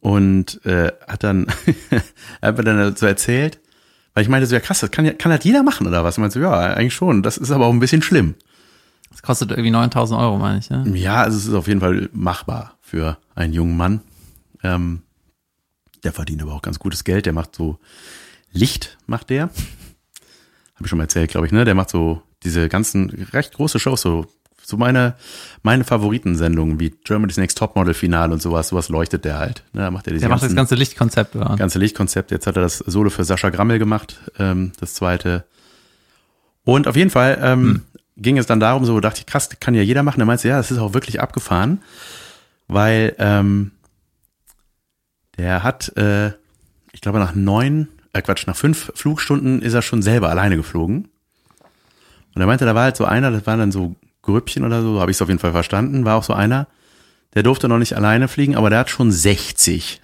[0.00, 1.46] und äh, hat dann,
[2.40, 3.58] er hat mir dann so erzählt,
[4.12, 6.18] weil ich meinte so, ja krass, das kann, ja, kann halt jeder machen oder was?
[6.18, 7.22] Und meinte so, ja, eigentlich schon.
[7.22, 8.34] Das ist aber auch ein bisschen schlimm.
[9.10, 10.68] Das kostet irgendwie 9000 Euro, meine ich.
[10.68, 10.84] Ne?
[10.94, 14.00] Ja, also es ist auf jeden Fall machbar für einen jungen Mann.
[14.62, 15.02] Ähm,
[16.08, 17.26] der verdient aber auch ganz gutes Geld.
[17.26, 17.78] Der macht so
[18.50, 19.42] Licht, macht der.
[19.42, 19.52] Habe
[20.84, 21.66] ich schon mal erzählt, glaube ich, ne?
[21.66, 24.24] Der macht so diese ganzen recht große Shows, so,
[24.62, 25.16] so meine,
[25.62, 29.64] meine Favoritensendungen wie Germany's Next Topmodel Finale und sowas, sowas leuchtet der halt.
[29.74, 29.82] Ne?
[29.82, 31.36] Da macht er diese Der macht das ganzen- ganze Lichtkonzept.
[31.36, 31.56] Oder?
[31.56, 32.30] ganze Lichtkonzept.
[32.30, 35.44] Jetzt hat er das Solo für Sascha Grammel gemacht, ähm, das zweite.
[36.64, 37.82] Und auf jeden Fall ähm,
[38.16, 40.20] ging es dann darum, so dachte ich, krass, kann ja jeder machen.
[40.20, 41.82] Er meinte, ja, das ist auch wirklich abgefahren,
[42.66, 43.72] weil ähm,
[45.38, 46.32] der hat, äh,
[46.92, 51.08] ich glaube, nach neun, äh Quatsch, nach fünf Flugstunden ist er schon selber alleine geflogen.
[52.34, 55.00] Und er meinte, da war halt so einer, das waren dann so Grüppchen oder so,
[55.00, 56.66] habe ich es auf jeden Fall verstanden, war auch so einer,
[57.34, 60.00] der durfte noch nicht alleine fliegen, aber der hat schon 60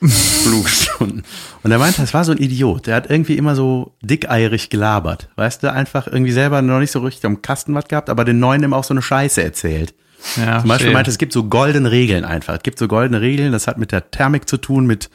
[0.06, 1.22] Flugstunden.
[1.62, 2.86] Und er meinte, das war so ein Idiot.
[2.86, 5.30] Der hat irgendwie immer so dickeierig gelabert.
[5.36, 8.38] Weißt du, einfach irgendwie selber noch nicht so richtig am Kasten was gehabt, aber den
[8.38, 9.94] Neuen immer auch so eine Scheiße erzählt.
[10.36, 10.94] Ja, Zum Beispiel schön.
[10.94, 12.54] meinte, es gibt so goldene Regeln einfach.
[12.56, 15.10] Es gibt so goldene Regeln, das hat mit der Thermik zu tun, mit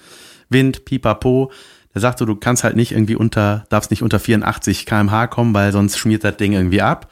[0.50, 1.52] Wind, Pipapo.
[1.93, 5.54] Der sagt so, du kannst halt nicht irgendwie unter, darfst nicht unter 84 kmh kommen,
[5.54, 7.10] weil sonst schmiert das Ding irgendwie ab.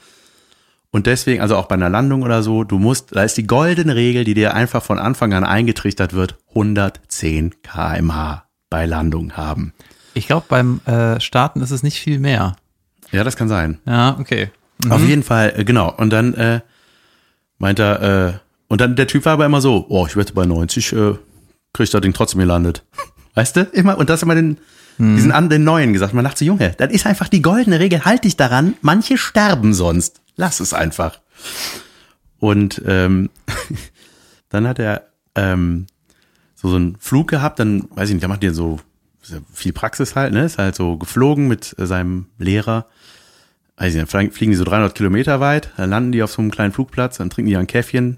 [0.92, 3.96] Und deswegen, also auch bei einer Landung oder so, du musst, da ist die goldene
[3.96, 9.74] Regel, die dir einfach von Anfang an eingetrichtert wird, 110 kmh bei Landung haben.
[10.14, 12.56] Ich glaube, beim äh, Starten ist es nicht viel mehr.
[13.12, 13.80] Ja, das kann sein.
[13.86, 14.50] Ja, okay.
[14.90, 15.94] Auf jeden Fall, äh, genau.
[15.96, 16.62] Und dann äh,
[17.58, 18.34] meint er, äh,
[18.68, 20.96] und dann der Typ war aber immer so, oh, ich wette bei 90, äh,
[21.74, 22.84] krieg ich das Ding trotzdem gelandet.
[23.36, 23.62] Weißt du?
[23.72, 24.58] Immer, und das immer den,
[24.98, 26.14] diesen an den Neuen gesagt.
[26.14, 29.74] Man dachte so, Junge, das ist einfach die goldene Regel, halt dich daran, manche sterben
[29.76, 30.22] sonst.
[30.36, 31.20] Lass es einfach.
[32.40, 33.30] Und ähm,
[34.50, 35.86] dann hat er ähm,
[36.56, 38.80] so, so einen Flug gehabt, dann, weiß ich nicht, da macht ihr so
[39.54, 40.46] viel Praxis halt, ne?
[40.46, 42.88] Ist halt so geflogen mit äh, seinem Lehrer
[43.80, 46.74] nicht, dann fliegen die so 300 Kilometer weit, dann landen die auf so einem kleinen
[46.74, 48.18] Flugplatz, dann trinken die ein Käffchen,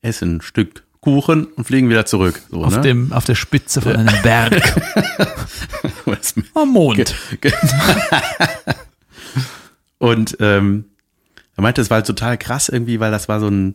[0.00, 2.40] essen ein Stück Kuchen und fliegen wieder zurück.
[2.50, 2.80] So, Auf, ne?
[2.80, 4.54] dem, auf der Spitze von einem Berg
[6.54, 7.14] am Mond.
[9.98, 10.86] und ähm,
[11.56, 13.74] er meinte, es war halt total krass irgendwie, weil das war so ein,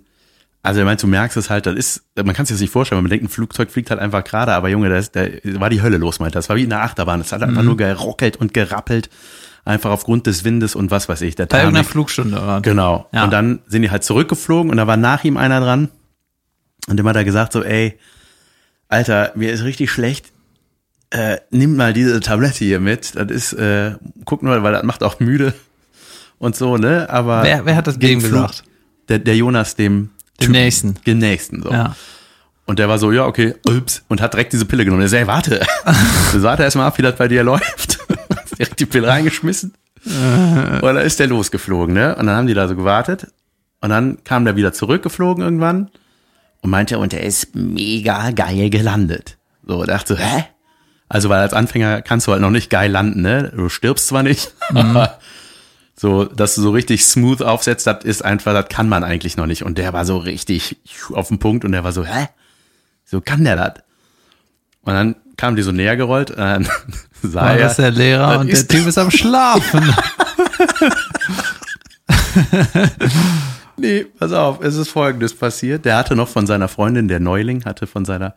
[0.63, 3.03] also er meint, du merkst es halt, das ist, man kann sich das nicht vorstellen,
[3.03, 5.27] man denkt, ein Flugzeug fliegt halt einfach gerade, aber Junge, da, ist, da
[5.59, 6.39] war die Hölle los, meinte er.
[6.39, 9.11] Das war wie in der Achterbahn, es hat einfach nur gerockelt und gerappelt,
[9.65, 11.35] einfach aufgrund des Windes und was weiß ich.
[11.35, 11.91] Der Bei irgendeiner Thermik.
[11.91, 12.37] Flugstunde.
[12.41, 12.61] Oder?
[12.61, 13.07] Genau.
[13.11, 13.23] Ja.
[13.25, 15.89] Und dann sind die halt zurückgeflogen und da war nach ihm einer dran.
[16.87, 17.97] Und dem hat er gesagt so, ey,
[18.87, 20.31] Alter, mir ist richtig schlecht.
[21.11, 23.15] Äh, nimm mal diese Tablette hier mit.
[23.15, 23.95] Das ist, äh,
[24.25, 25.53] guck nur, weil das macht auch müde
[26.37, 27.07] und so, ne?
[27.09, 28.63] Aber Wer- wer hat das gegen dem gesagt?
[29.09, 30.95] Der, der Jonas, dem Dem Typen- Nächsten.
[31.05, 31.71] Dem Nächsten, so.
[31.71, 31.95] Ja.
[32.65, 35.01] Und der war so, ja, okay, ups, und hat direkt diese Pille genommen.
[35.01, 35.61] Der sagt, ey, warte,
[36.43, 37.97] warte erst mal ab, wie das bei dir läuft.
[38.59, 39.73] Direkt die Pille reingeschmissen.
[40.05, 42.15] Und dann ist der losgeflogen, ne?
[42.15, 43.27] Und dann haben die da so gewartet.
[43.81, 45.89] Und dann kam der wieder zurückgeflogen irgendwann
[46.61, 49.37] und meinte, und der ist mega geil gelandet.
[49.65, 50.45] So, dachte so, hä?
[51.07, 53.51] Also, weil als Anfänger kannst du halt noch nicht geil landen, ne?
[53.55, 55.17] Du stirbst zwar nicht, aber
[55.95, 59.47] so, dass du so richtig smooth aufsetzt, das ist einfach, das kann man eigentlich noch
[59.47, 59.63] nicht.
[59.63, 60.77] Und der war so richtig
[61.13, 62.27] auf den Punkt und der war so, hä?
[63.05, 63.83] So kann der das?
[64.81, 66.67] Und dann kam die so näher gerollt dann
[67.23, 69.81] sah War er, das der Lehrer und der Typ ist am Schlafen.
[73.79, 75.85] Nee, pass auf, es ist folgendes passiert.
[75.85, 78.35] Der hatte noch von seiner Freundin, der Neuling, hatte von seiner,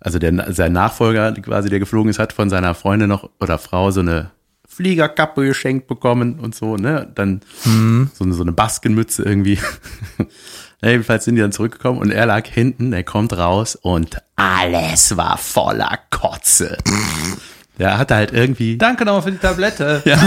[0.00, 3.90] also der, sein Nachfolger quasi, der geflogen ist, hat von seiner Freundin noch oder Frau
[3.90, 4.30] so eine
[4.66, 7.10] Fliegerkappe geschenkt bekommen und so, ne?
[7.14, 7.42] Dann
[8.14, 9.58] so, eine, so eine Baskenmütze irgendwie.
[10.82, 15.16] Na, Jedenfalls sind die dann zurückgekommen und er lag hinten, er kommt raus und alles
[15.16, 16.78] war voller Kotze.
[17.78, 18.76] Der hatte halt irgendwie.
[18.76, 20.02] Danke nochmal für die Tablette.
[20.10, 20.18] Ja.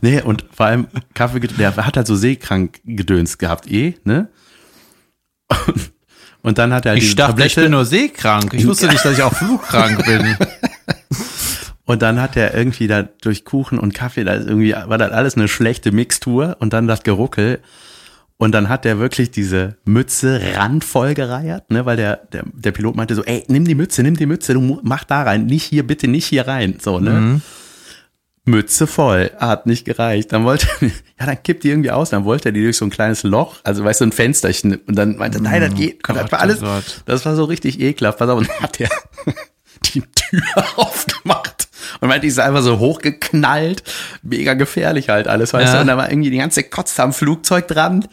[0.00, 4.28] Nee, und vor allem Kaffee, der hat halt so seekrank gedöns gehabt, eh, ne?
[5.66, 5.90] Und,
[6.42, 8.54] und dann hat er halt Ich diese dachte, ich Tablette bin nur seekrank.
[8.54, 10.36] Ich wusste nicht, dass ich auch flugkrank bin.
[11.84, 15.10] und dann hat er irgendwie da durch Kuchen und Kaffee, da ist irgendwie war das
[15.10, 17.60] alles eine schlechte Mixtur und dann das Geruckel.
[18.40, 22.94] Und dann hat er wirklich diese Mütze randvoll gereiert, ne, weil der, der, der Pilot
[22.94, 25.84] meinte so, ey, nimm die Mütze, nimm die Mütze, du mach da rein, nicht hier,
[25.84, 27.40] bitte nicht hier rein, so, ne.
[28.48, 30.32] Mütze voll, hat nicht gereicht.
[30.32, 32.90] Dann wollte, ja, dann kippt die irgendwie aus, dann wollte er die durch so ein
[32.90, 36.16] kleines Loch, also weißt du, ein Fensterchen, und dann meinte, er, nein, das geht, Gott,
[36.16, 37.02] das war alles, oh Gott.
[37.06, 38.88] das war so richtig ekelhaft, pass auf, und dann hat er
[39.84, 40.42] die Tür
[40.76, 41.68] aufgemacht
[42.00, 43.82] und meinte, die ist einfach so hochgeknallt,
[44.22, 45.74] mega gefährlich halt alles, weißt Ja.
[45.74, 48.06] du, und da war irgendwie die ganze Kotze am Flugzeug dran.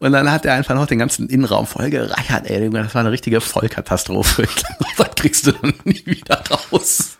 [0.00, 2.70] Und dann hat er einfach noch den ganzen Innenraum voll gereichert, ey.
[2.70, 4.44] Das war eine richtige Vollkatastrophe.
[4.44, 4.54] Ich
[4.96, 7.16] das kriegst du dann nie wieder raus.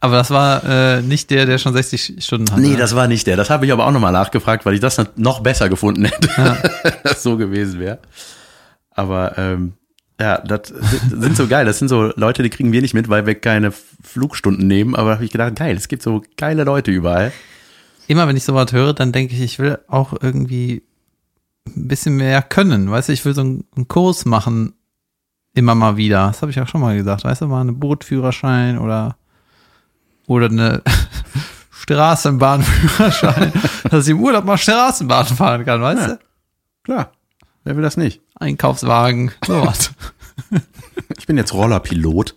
[0.00, 2.60] Aber das war äh, nicht der, der schon 60 Stunden hatte.
[2.62, 3.36] Nee, das war nicht der.
[3.36, 6.28] Das habe ich aber auch nochmal nachgefragt, weil ich das noch besser gefunden hätte,
[6.82, 7.98] wenn das so gewesen wäre.
[8.90, 9.74] Aber ähm,
[10.20, 10.68] ja, das
[11.10, 11.66] sind so geil.
[11.66, 14.94] Das sind so Leute, die kriegen wir nicht mit, weil wir keine Flugstunden nehmen.
[14.96, 17.32] Aber da habe ich gedacht, geil, es gibt so geile Leute überall.
[18.08, 20.82] Immer wenn ich sowas höre, dann denke ich, ich will auch irgendwie
[21.66, 22.90] ein bisschen mehr können.
[22.90, 24.74] Weißt du, ich will so einen, einen Kurs machen,
[25.54, 26.28] immer mal wieder.
[26.28, 27.24] Das habe ich auch schon mal gesagt.
[27.24, 29.16] Weißt du, mal eine Bootführerschein oder,
[30.26, 30.82] oder eine
[31.72, 33.52] Straßenbahnführerschein,
[33.90, 36.06] dass ich im Urlaub mal Straßenbahn fahren kann, weißt Ja.
[36.14, 36.18] du?
[36.84, 37.12] Klar,
[37.66, 38.22] wer will das nicht?
[38.36, 39.90] Einkaufswagen, sowas.
[41.18, 42.36] Ich bin jetzt Rollerpilot.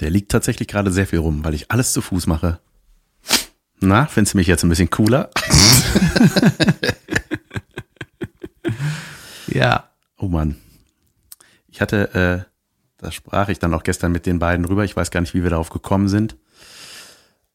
[0.00, 2.60] Der liegt tatsächlich gerade sehr viel rum, weil ich alles zu Fuß mache.
[3.80, 5.30] Na, findest du mich jetzt ein bisschen cooler?
[9.46, 9.88] ja.
[10.16, 10.56] Oh Mann.
[11.68, 12.50] ich hatte, äh,
[12.98, 15.42] da sprach ich dann auch gestern mit den beiden drüber, ich weiß gar nicht, wie
[15.42, 16.36] wir darauf gekommen sind.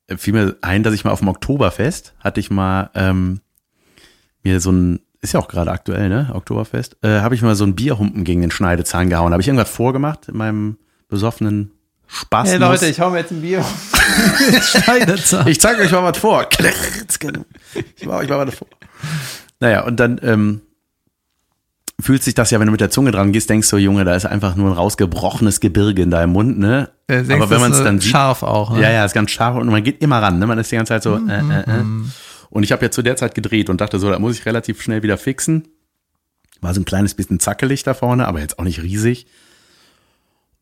[0.08, 3.42] Äh, fiel mir ein, dass ich mal auf dem Oktoberfest hatte ich mal ähm,
[4.44, 6.32] mir so ein, ist ja auch gerade aktuell, ne?
[6.34, 9.32] Oktoberfest, äh, habe ich mal so ein Bierhumpen gegen den Schneidezahn gehauen.
[9.32, 10.78] Habe ich irgendwas vorgemacht in meinem
[11.10, 11.72] besoffenen
[12.08, 12.50] Spaß.
[12.50, 13.64] Hey Leute, ich hau mir jetzt ein Bier.
[14.62, 15.48] Schneidezahn.
[15.48, 16.48] Ich zeige euch mal was vor.
[17.96, 18.68] Ich mache euch mal was vor.
[19.60, 20.62] Naja, und dann ähm,
[22.00, 24.16] fühlt sich das ja, wenn du mit der Zunge dran gehst, denkst du, Junge, da
[24.16, 26.90] ist einfach nur ein rausgebrochenes Gebirge in deinem Mund, ne?
[27.08, 28.72] Äh, denkst, Aber wenn man es dann sieht, Scharf auch.
[28.72, 28.82] Ne?
[28.82, 30.48] ja, ja, ist ganz scharf und man geht immer ran, ne?
[30.48, 31.84] Man ist die ganze Zeit so, äh, äh, äh.
[32.50, 34.82] Und ich habe ja zu der Zeit gedreht und dachte so, da muss ich relativ
[34.82, 35.68] schnell wieder fixen.
[36.62, 39.28] War so ein kleines bisschen zackelig da vorne, aber jetzt auch nicht riesig.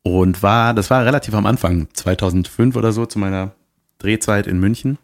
[0.02, 3.52] Und war, das war relativ am Anfang, 2005 oder so, zu meiner
[3.98, 4.98] Drehzeit in München.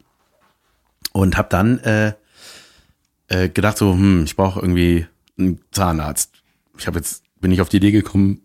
[1.13, 2.15] Und habe dann äh,
[3.29, 5.07] äh, gedacht so, hm, ich brauche irgendwie
[5.39, 6.33] einen Zahnarzt.
[6.79, 8.43] Ich habe jetzt, bin ich auf die Idee gekommen,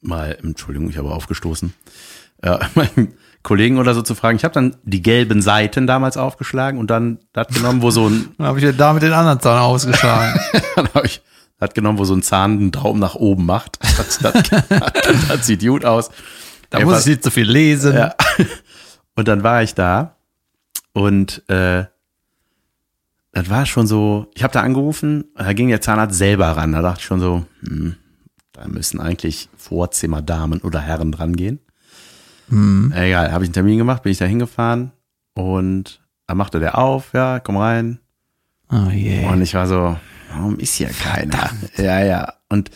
[0.00, 1.72] mal, Entschuldigung, ich habe aufgestoßen,
[2.42, 3.14] äh, meinen
[3.46, 4.36] Kollegen oder so zu fragen.
[4.36, 8.30] Ich habe dann die gelben Seiten damals aufgeschlagen und dann das genommen, wo so ein,
[8.38, 10.40] Dann habe ich mir damit den anderen Zahn ausgeschlagen.
[10.74, 11.22] dann habe ich
[11.60, 13.78] das genommen, wo so ein Zahn einen Daumen nach oben macht.
[13.96, 16.10] Das, das, das, das sieht gut aus.
[16.70, 17.94] Da muss ich nicht so viel lesen.
[17.94, 18.16] Ja.
[19.14, 20.16] Und dann war ich da
[20.92, 21.84] und äh,
[23.30, 26.72] das war schon so, ich habe da angerufen, da ging der Zahnarzt selber ran.
[26.72, 27.94] Da dachte ich schon so, hm,
[28.52, 31.60] da müssen eigentlich Vorzimmerdamen oder Herren dran gehen.
[32.48, 34.92] Egal, habe ich einen Termin gemacht, bin ich da hingefahren
[35.34, 37.98] und da machte der auf, ja, komm rein.
[38.70, 39.24] Oh je.
[39.26, 39.96] Und ich war so,
[40.32, 41.50] warum ist hier keiner?
[41.76, 42.34] Ja, ja.
[42.48, 42.70] Und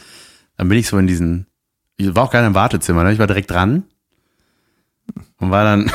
[0.56, 1.46] dann bin ich so in diesen,
[1.96, 3.12] ich war auch gar nicht im Wartezimmer, ne?
[3.12, 3.84] ich war direkt dran
[5.38, 5.90] und war dann,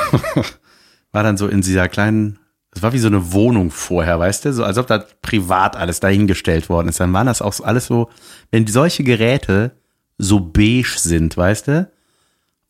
[1.12, 2.40] war dann so in dieser kleinen,
[2.72, 6.00] es war wie so eine Wohnung vorher, weißt du, so als ob da privat alles
[6.02, 7.00] dahingestellt worden ist.
[7.00, 8.10] Dann waren das auch alles so,
[8.52, 9.72] wenn solche Geräte
[10.18, 11.90] so beige sind, weißt du,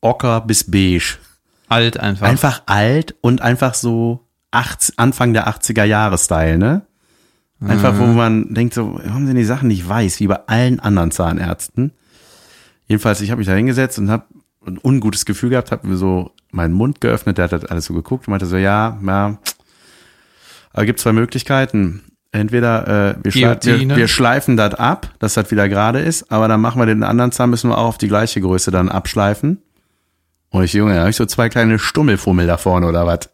[0.06, 1.18] ocker bis beige,
[1.68, 2.28] Alt einfach.
[2.28, 6.86] einfach alt und einfach so 80, Anfang der 80er Jahre Style, ne?
[7.58, 11.10] Einfach, wo man denkt so, warum sind die Sachen nicht weiß, wie bei allen anderen
[11.10, 11.92] Zahnärzten?
[12.86, 14.26] Jedenfalls, ich habe mich da hingesetzt und habe
[14.66, 17.94] ein ungutes Gefühl gehabt, habe mir so meinen Mund geöffnet, der hat das alles so
[17.94, 19.38] geguckt und meinte so, ja, ja,
[20.72, 22.02] aber gibt zwei Möglichkeiten.
[22.30, 26.48] Entweder äh, wir, schlei wir, wir schleifen das ab, dass das wieder gerade ist, aber
[26.48, 29.62] dann machen wir den anderen Zahn, müssen wir auch auf die gleiche Größe dann abschleifen.
[30.56, 33.28] Und ich, Junge, habe ich so zwei kleine Stummelfummel da vorne oder was.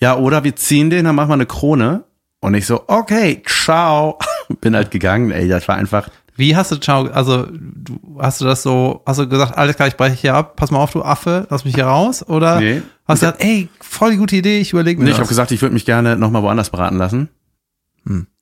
[0.00, 2.04] Ja, oder wir ziehen den, dann machen wir eine Krone.
[2.40, 4.18] Und ich so, okay, ciao.
[4.60, 8.44] Bin halt gegangen, ey, das war einfach, Wie hast du Ciao, also du, hast du
[8.44, 11.02] das so, hast du gesagt, alles klar, ich breche hier ab, pass mal auf, du
[11.02, 12.22] Affe, lass mich hier raus?
[12.28, 12.82] Oder Nee.
[13.08, 15.30] hast du gesagt, ey, voll die gute Idee, ich überlege mir Nee, ich habe das.
[15.30, 17.28] gesagt, ich würde mich gerne nochmal woanders beraten lassen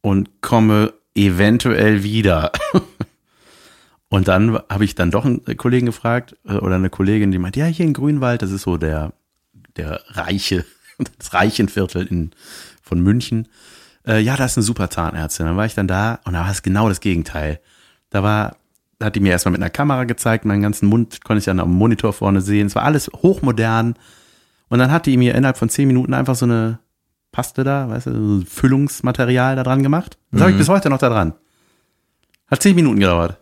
[0.02, 2.52] und komme eventuell wieder.
[4.08, 7.56] und dann habe ich dann doch einen Kollegen gefragt äh, oder eine Kollegin, die meint,
[7.56, 9.12] ja, hier in Grünwald, das ist so der,
[9.76, 10.64] der reiche,
[11.18, 12.30] das Reichenviertel in,
[12.82, 13.48] von München.
[14.06, 15.46] Äh, ja, da ist eine super Zahnärztin.
[15.46, 17.60] Dann war ich dann da und da war es genau das Gegenteil.
[18.10, 18.56] Da war,
[18.98, 21.58] da hat die mir erstmal mit einer Kamera gezeigt, meinen ganzen Mund konnte ich dann
[21.58, 22.68] am Monitor vorne sehen.
[22.68, 23.94] Es war alles hochmodern.
[24.68, 26.78] Und dann hat die mir innerhalb von zehn Minuten einfach so eine
[27.32, 30.16] Paste da, weißt du, so ein Füllungsmaterial da dran gemacht.
[30.30, 31.34] Das habe ich bis heute noch da dran.
[32.48, 33.38] Hat zehn Minuten gedauert.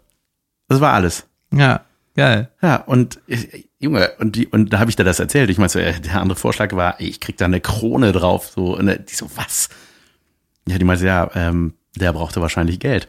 [0.69, 1.27] Das war alles.
[1.53, 1.83] Ja,
[2.17, 2.51] geil.
[2.63, 5.51] Ja, und ich, Junge, und die, und da habe ich dir das erzählt.
[5.51, 8.51] Ich meine, so, äh, der andere Vorschlag war, ich krieg da eine Krone drauf.
[8.55, 9.69] So, und äh, die so, was?
[10.67, 13.09] Ja, die meinte, ja, ähm, der brauchte wahrscheinlich Geld.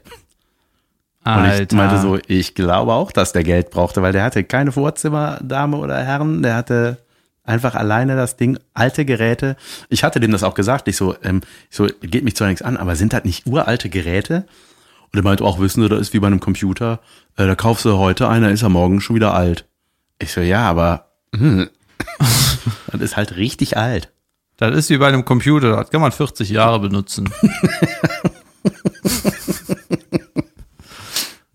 [1.24, 1.64] Und Alter.
[1.64, 5.78] ich meinte so, ich glaube auch, dass der Geld brauchte, weil der hatte keine Vorzimmerdame
[5.78, 6.98] oder Herren, der hatte
[7.44, 9.56] einfach alleine das Ding, alte Geräte.
[9.90, 11.42] Ich hatte dem das auch gesagt, ich so, ähm,
[11.72, 14.46] ich so, geht mich zwar nichts an, aber sind das nicht uralte Geräte?
[15.16, 17.00] Und er meinte auch, wissen Sie, das ist wie bei einem Computer,
[17.38, 19.66] äh, da kaufst du heute einer, ist er morgen schon wieder alt.
[20.20, 21.70] Ich so, ja, aber hm,
[22.92, 24.12] das ist halt richtig alt.
[24.58, 27.30] Das ist wie bei einem Computer, das kann man 40 Jahre benutzen.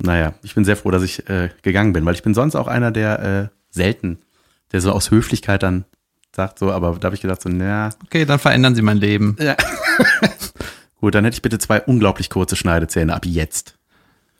[0.02, 2.68] Naja, ich bin sehr froh, dass ich äh, gegangen bin, weil ich bin sonst auch
[2.68, 4.18] einer, der äh, selten,
[4.72, 5.84] der so aus Höflichkeit dann
[6.34, 9.36] sagt so, aber da habe ich gedacht so, na, Okay, dann verändern sie mein Leben.
[11.00, 13.76] gut, dann hätte ich bitte zwei unglaublich kurze Schneidezähne ab jetzt.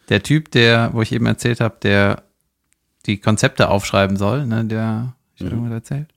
[0.08, 2.22] Der Typ, der, wo ich eben erzählt habe, der
[3.06, 6.12] die Konzepte aufschreiben soll, ne, der, ich hab irgendwas erzählt.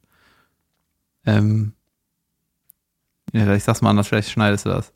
[1.26, 1.74] Ähm,
[3.32, 4.92] ja, ich sag's mal anders, vielleicht schneidest du das.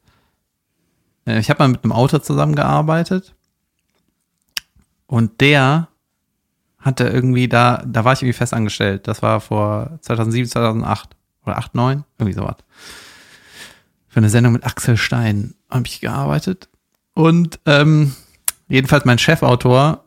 [1.25, 3.35] Äh, Ich habe mal mit einem Autor zusammengearbeitet
[5.07, 5.87] und der
[6.79, 9.07] hatte irgendwie da, da war ich irgendwie fest angestellt.
[9.07, 12.57] Das war vor 2007, 2008 oder 8, 9, irgendwie sowas.
[14.17, 16.69] Für eine Sendung mit Axel Stein habe ich gearbeitet.
[17.13, 18.15] Und ähm,
[18.67, 20.05] jedenfalls mein Chefautor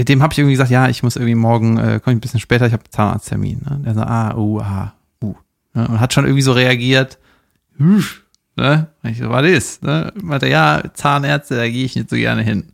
[0.00, 2.40] dem habe ich irgendwie gesagt, ja, ich muss irgendwie morgen, äh, komme ich ein bisschen
[2.40, 3.60] später, ich habe Zahnarzttermin.
[3.70, 3.82] Ne?
[3.84, 5.36] Der so, ah, uh, ah, uh.
[5.74, 5.86] Ne?
[5.86, 7.20] Und hat schon irgendwie so reagiert,
[7.78, 8.24] Husch,
[8.56, 8.88] ne?
[9.04, 9.84] Und ich so, was ist?
[9.84, 10.12] Ne?
[10.20, 12.72] Meinte, ja, Zahnärzte, da gehe ich nicht so gerne hin.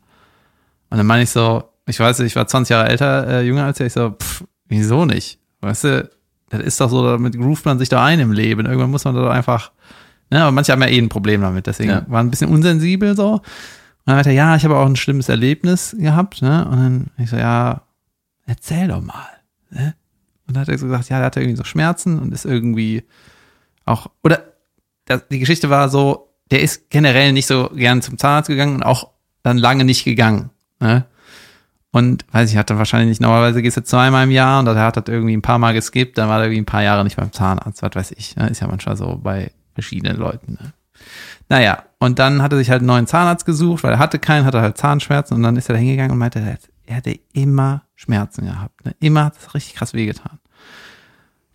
[0.88, 3.78] Und dann meine ich so, ich weiß, ich war 20 Jahre älter, äh, jünger als
[3.78, 5.38] er, ich so, pff, wieso nicht?
[5.60, 6.10] Weißt du,
[6.48, 8.64] das ist doch so, damit groovt man sich da ein im Leben.
[8.64, 9.72] Irgendwann muss man da einfach,
[10.30, 12.04] ne, aber manche haben ja eh ein Problem damit, deswegen Ja.
[12.08, 13.34] war ein bisschen unsensibel so.
[13.34, 13.42] Und
[14.06, 16.66] dann meinte er, ja, ich habe auch ein schlimmes Erlebnis gehabt, ne?
[16.66, 17.82] Und dann ich so, ja,
[18.46, 19.28] erzähl doch mal,
[19.70, 19.94] ne?
[20.46, 23.04] Und dann hat er so gesagt, ja, der hatte irgendwie so Schmerzen und ist irgendwie
[23.84, 24.42] auch, oder
[25.04, 28.82] das, die Geschichte war so, der ist generell nicht so gern zum Zahnarzt gegangen und
[28.82, 29.10] auch
[29.42, 30.50] dann lange nicht gegangen,
[30.80, 31.04] ne?
[31.92, 35.04] Und weiß ich, hatte wahrscheinlich nicht, normalerweise gehst du zweimal im Jahr und hat das
[35.08, 37.82] irgendwie ein paar Mal geskippt, dann war er irgendwie ein paar Jahre nicht beim Zahnarzt,
[37.82, 38.36] was weiß ich.
[38.36, 38.48] Ne?
[38.48, 40.58] Ist ja manchmal so bei verschiedenen Leuten.
[40.60, 40.72] Ne?
[41.48, 44.44] Naja, und dann hat er sich halt einen neuen Zahnarzt gesucht, weil er hatte keinen,
[44.44, 47.84] hatte halt Zahnschmerzen und dann ist er da hingegangen und meinte, er er hätte immer
[47.94, 48.84] Schmerzen gehabt.
[48.84, 48.96] Ne?
[48.98, 50.40] Immer hat es richtig krass wehgetan.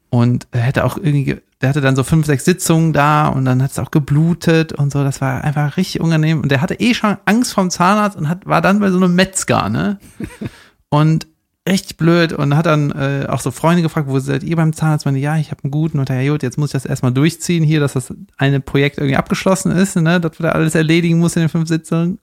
[0.09, 3.43] Und er hätte auch irgendwie, ge- der hatte dann so fünf, sechs Sitzungen da und
[3.43, 5.03] dann hat es auch geblutet und so.
[5.03, 6.39] Das war einfach richtig unangenehm.
[6.41, 9.13] Und der hatte eh schon Angst vom Zahnarzt und hat, war dann bei so einem
[9.15, 9.99] Metzger, ne?
[10.89, 11.27] Und
[11.67, 15.05] richtig blöd und hat dann äh, auch so Freunde gefragt, wo seid ihr beim Zahnarzt?
[15.05, 17.63] Meine, ja, ich habe einen guten und ja, gut, jetzt muss ich das erstmal durchziehen
[17.63, 21.35] hier, dass das eine Projekt irgendwie abgeschlossen ist, ne, dass wir da alles erledigen muss
[21.35, 22.19] in den fünf Sitzungen.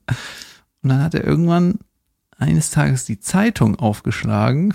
[0.81, 1.79] Und dann hat er irgendwann
[2.37, 4.73] eines Tages die Zeitung aufgeschlagen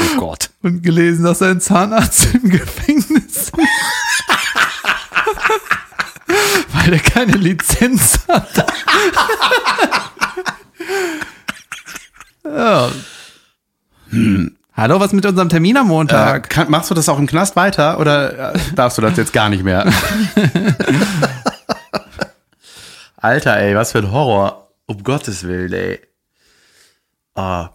[0.00, 0.50] Oh Gott.
[0.62, 3.52] und gelesen, dass sein Zahnarzt im Gefängnis ist.
[6.72, 8.66] Weil er keine Lizenz hat.
[12.56, 12.90] Ja.
[14.74, 16.48] Hallo, was mit unserem Termin am Äh, Montag?
[16.50, 19.48] kann, machst du das auch im Knast weiter oder äh, darfst du das jetzt gar
[19.48, 19.84] nicht mehr?
[23.16, 24.68] Alter, ey, was für ein Horror.
[24.86, 26.00] Um Gottes Willen, ey.
[27.34, 27.70] Ah,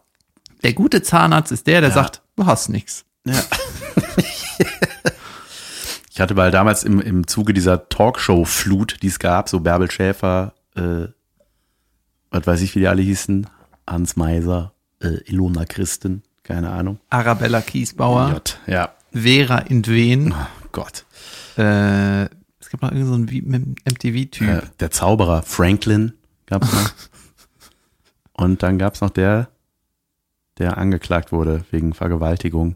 [0.63, 1.95] Der gute Zahnarzt ist der, der Ja.
[1.95, 3.05] sagt, du hast nichts.
[3.25, 3.35] ja.
[6.11, 10.53] ich hatte mal damals im, im Zuge dieser Talkshow-Flut, die es gab, so Bärbel Schäfer,
[10.75, 11.07] äh,
[12.31, 13.47] was weiß ich, wie die alle hießen,
[13.87, 16.99] Hans Meiser, äh, Ilona Christen, keine Ahnung.
[17.09, 18.89] Arabella Kiesbauer, J, ja.
[19.11, 21.05] Vera Indwen, Oh Gott.
[21.57, 22.23] äh,
[22.59, 24.47] es gibt noch irgendeinen so einen MTV-Typ.
[24.47, 26.13] Äh, der Zauberer Franklin
[26.47, 26.91] gab's noch.
[28.33, 29.49] Und dann gab's noch der,
[30.57, 32.75] der angeklagt wurde wegen Vergewaltigung.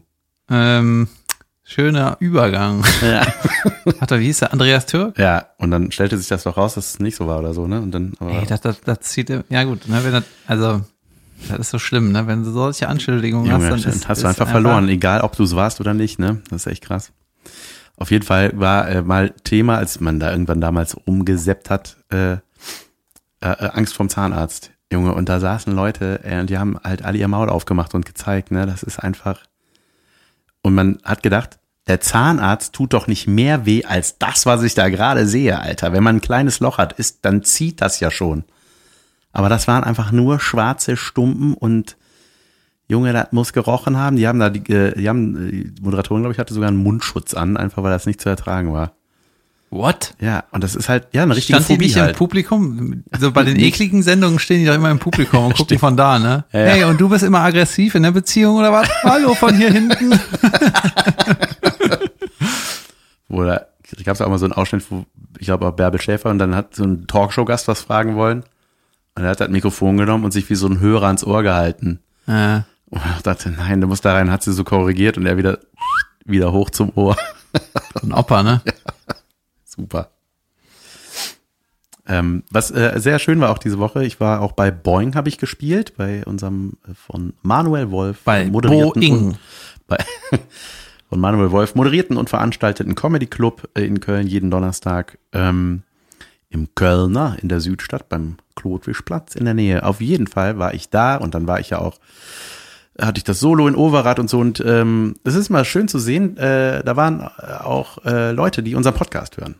[0.50, 1.08] Ähm,
[1.64, 2.84] schöner Übergang.
[3.02, 3.26] Ja.
[4.00, 4.52] Hat er, wie hieß der?
[4.52, 5.18] Andreas Türk?
[5.18, 7.66] ja, und dann stellte sich das doch raus, dass es nicht so war oder so,
[7.66, 7.80] ne?
[7.80, 10.82] Und dann, aber, Ey, das, das, das zieht, ja gut, ne, wenn das, also,
[11.48, 14.48] das ist so schlimm, ne, wenn du solche Anschuldigungen hast, dann ist, hast du einfach
[14.48, 16.42] verloren, egal ob du es warst oder nicht, ne?
[16.50, 17.12] Das ist echt krass.
[17.96, 22.32] Auf jeden Fall war äh, mal Thema, als man da irgendwann damals rumgeseppt hat, äh,
[22.32, 22.38] äh,
[23.40, 25.14] äh, Angst vom Zahnarzt, Junge.
[25.14, 28.50] Und da saßen Leute, äh, und die haben halt alle ihr Maul aufgemacht und gezeigt,
[28.50, 28.66] ne?
[28.66, 29.40] Das ist einfach.
[30.62, 31.58] Und man hat gedacht,
[31.88, 35.92] der Zahnarzt tut doch nicht mehr weh als das, was ich da gerade sehe, Alter.
[35.92, 38.44] Wenn man ein kleines Loch hat, ist, dann zieht das ja schon.
[39.38, 41.96] Aber das waren einfach nur schwarze Stumpen und
[42.88, 44.16] Junge, das muss gerochen haben.
[44.16, 47.34] Die haben da, die, äh, die haben, die Moderatorin, glaube ich, hatte sogar einen Mundschutz
[47.34, 48.94] an, einfach weil das nicht zu ertragen war.
[49.70, 50.14] What?
[50.20, 52.16] Ja, und das ist halt, ja, eine richtige Stand die Phobie nicht im halt.
[52.16, 53.04] Publikum?
[53.16, 56.18] So bei den ekligen Sendungen stehen die doch immer im Publikum und gucken von da,
[56.18, 56.44] ne?
[56.50, 56.66] Ja, ja.
[56.66, 58.88] Hey, und du bist immer aggressiv in der Beziehung oder was?
[59.04, 60.18] Hallo von hier hinten.
[63.98, 65.04] Da gab es auch mal so einen Ausschnitt, wo,
[65.38, 68.42] ich glaube, auch Bärbel Schäfer und dann hat so ein Talkshow-Gast was fragen wollen.
[69.18, 71.98] Und er hat das Mikrofon genommen und sich wie so ein Hörer ans Ohr gehalten.
[72.28, 75.36] Äh, Und ich dachte, nein, du musst da rein, hat sie so korrigiert und er
[75.36, 75.58] wieder,
[76.24, 77.16] wieder hoch zum Ohr.
[78.00, 78.62] ein Opa, ne?
[79.64, 80.10] Super.
[82.06, 85.28] Ähm, was äh, sehr schön war auch diese Woche, ich war auch bei Boing, habe
[85.28, 89.26] ich gespielt, bei unserem äh, von Manuel Wolf Bei moderierten Boing.
[89.30, 89.38] und,
[89.88, 89.98] bei,
[91.08, 95.82] von Manuel Wolf moderierten und veranstalteten Comedy Club äh, in Köln jeden Donnerstag ähm,
[96.50, 99.84] im Kölner in der Südstadt beim Klotwischplatz in der Nähe.
[99.84, 101.98] Auf jeden Fall war ich da und dann war ich ja auch
[103.00, 106.00] hatte ich das Solo in Overath und so und ähm, es ist mal schön zu
[106.00, 109.54] sehen, äh, da waren auch äh, Leute, die unseren Podcast hören.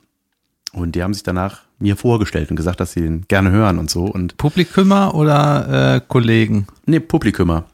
[0.72, 3.90] Und die haben sich danach mir vorgestellt und gesagt, dass sie den gerne hören und
[3.90, 4.04] so.
[4.04, 6.66] Und Publikumer oder äh, Kollegen?
[6.84, 7.64] nee, Publikumer.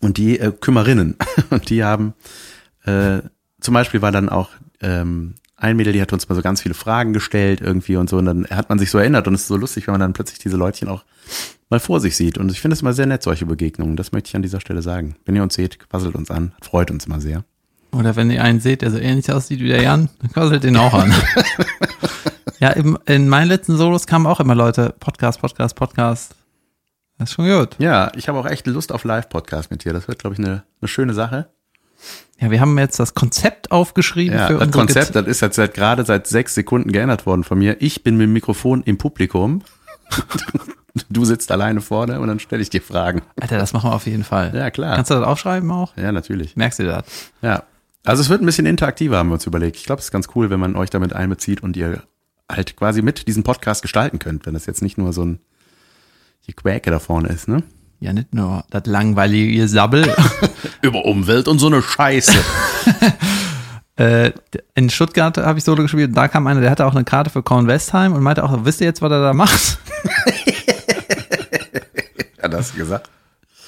[0.00, 1.16] Und die äh, Kümmerinnen.
[1.50, 2.12] Und die haben
[2.84, 3.20] äh,
[3.60, 4.50] zum Beispiel war dann auch
[4.80, 8.18] ähm, ein Mädel, die hat uns mal so ganz viele Fragen gestellt irgendwie und so.
[8.18, 10.12] Und dann hat man sich so erinnert und es ist so lustig, wenn man dann
[10.12, 11.04] plötzlich diese Leutchen auch
[11.70, 12.38] mal vor sich sieht.
[12.38, 13.96] Und ich finde es immer sehr nett, solche Begegnungen.
[13.96, 15.16] Das möchte ich an dieser Stelle sagen.
[15.24, 16.52] Wenn ihr uns seht, quasselt uns an.
[16.60, 17.44] Freut uns immer sehr.
[17.92, 20.76] Oder wenn ihr einen seht, der so ähnlich aussieht wie der Jan, dann quasselt den
[20.76, 21.14] auch an.
[22.60, 26.34] ja, im, in meinen letzten Solos kamen auch immer Leute, Podcast, Podcast, Podcast.
[27.16, 27.76] Das ist schon gut.
[27.78, 29.94] Ja, ich habe auch echt Lust auf Live-Podcast mit dir.
[29.94, 31.48] Das wird, glaube ich, eine, eine schöne Sache.
[32.38, 35.56] Ja, wir haben jetzt das Konzept aufgeschrieben Ja, für das Konzept, Get- das ist jetzt
[35.56, 37.76] seit, gerade seit sechs Sekunden geändert worden von mir.
[37.80, 39.62] Ich bin mit dem Mikrofon im Publikum.
[41.10, 43.20] Du sitzt alleine vorne und dann stelle ich dir Fragen.
[43.38, 44.52] Alter, das machen wir auf jeden Fall.
[44.56, 44.96] Ja, klar.
[44.96, 45.94] Kannst du das aufschreiben auch?
[45.96, 46.56] Ja, natürlich.
[46.56, 47.04] Merkst du das?
[47.42, 47.64] Ja.
[48.02, 49.76] Also es wird ein bisschen interaktiver, haben wir uns überlegt.
[49.76, 52.02] Ich glaube, es ist ganz cool, wenn man euch damit einbezieht und ihr
[52.50, 55.40] halt quasi mit diesem Podcast gestalten könnt, wenn das jetzt nicht nur so ein
[56.46, 57.62] die Quäke da vorne ist, ne?
[58.06, 60.14] Ja, nicht nur das langweilige Sabbel.
[60.80, 62.38] Über Umwelt und so eine Scheiße.
[63.96, 64.30] äh,
[64.76, 67.42] in Stuttgart habe ich Solo gespielt da kam einer, der hatte auch eine Karte für
[67.42, 69.80] Korn Westheim und meinte auch, wisst ihr jetzt, was er da macht?
[72.40, 73.10] Hat das gesagt?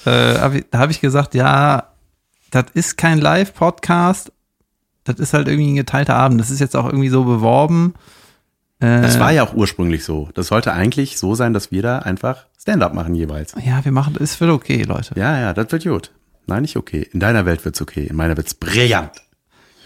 [0.07, 1.89] äh, hab ich, da habe ich gesagt, ja,
[2.53, 4.31] das ist kein Live-Podcast,
[5.03, 6.41] das ist halt irgendwie ein geteilter Abend.
[6.41, 7.95] Das ist jetzt auch irgendwie so beworben.
[8.79, 10.29] Äh, Das war ja auch ursprünglich so.
[10.35, 13.55] Das sollte eigentlich so sein, dass wir da einfach Stand-up machen jeweils.
[13.65, 15.19] ja, wir machen, es wird okay, Leute.
[15.19, 16.13] Ja, ja, das wird gut.
[16.47, 17.09] Nein, nicht okay.
[17.13, 18.05] In deiner Welt wird's okay.
[18.05, 19.13] In meiner wird's brillant.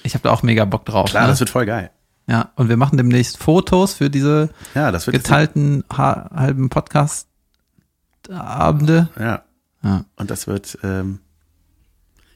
[0.02, 1.10] Ich habe da auch mega Bock drauf.
[1.10, 1.28] Klar, ne?
[1.28, 1.92] das wird voll geil.
[2.26, 9.08] Ja, und wir machen demnächst Fotos für diese Ja, das wird geteilten ha halben Podcast-Abende.
[9.16, 9.44] Ja.
[9.84, 10.04] Ja.
[10.16, 11.20] Und das wird, ähm,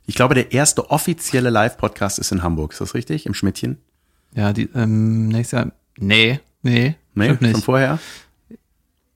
[0.05, 2.70] ich glaube, der erste offizielle Live-Podcast ist in Hamburg.
[2.72, 3.26] Ist das richtig?
[3.26, 3.78] Im Schmidtchen?
[4.32, 5.72] Ja, die, ähm, nächstes Jahr.
[5.99, 7.64] Nee, nee, Nee, nicht.
[7.64, 7.99] vorher?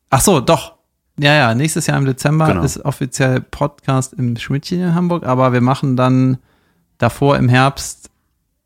[0.09, 0.80] Ach so, doch.
[1.23, 2.63] Ja, ja, nächstes Jahr im Dezember Genau.
[2.63, 6.39] ist offiziell Podcast im Schmidtchen in Hamburg, aber wir machen dann
[6.99, 8.11] davor im Herbst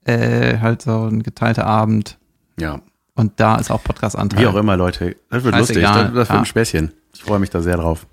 [0.04, 2.18] äh, halt so ein geteilter Abend
[2.58, 2.80] Ja.
[3.14, 4.40] und da ist auch Podcast-Anteil.
[4.40, 5.16] Wie auch immer, Leute.
[5.30, 5.76] Das wird lustig.
[5.78, 5.94] Scheißegal.
[6.04, 6.38] Das, das wird Ja.
[6.38, 6.92] ein Späßchen.
[7.14, 8.06] Ich freue mich da sehr drauf.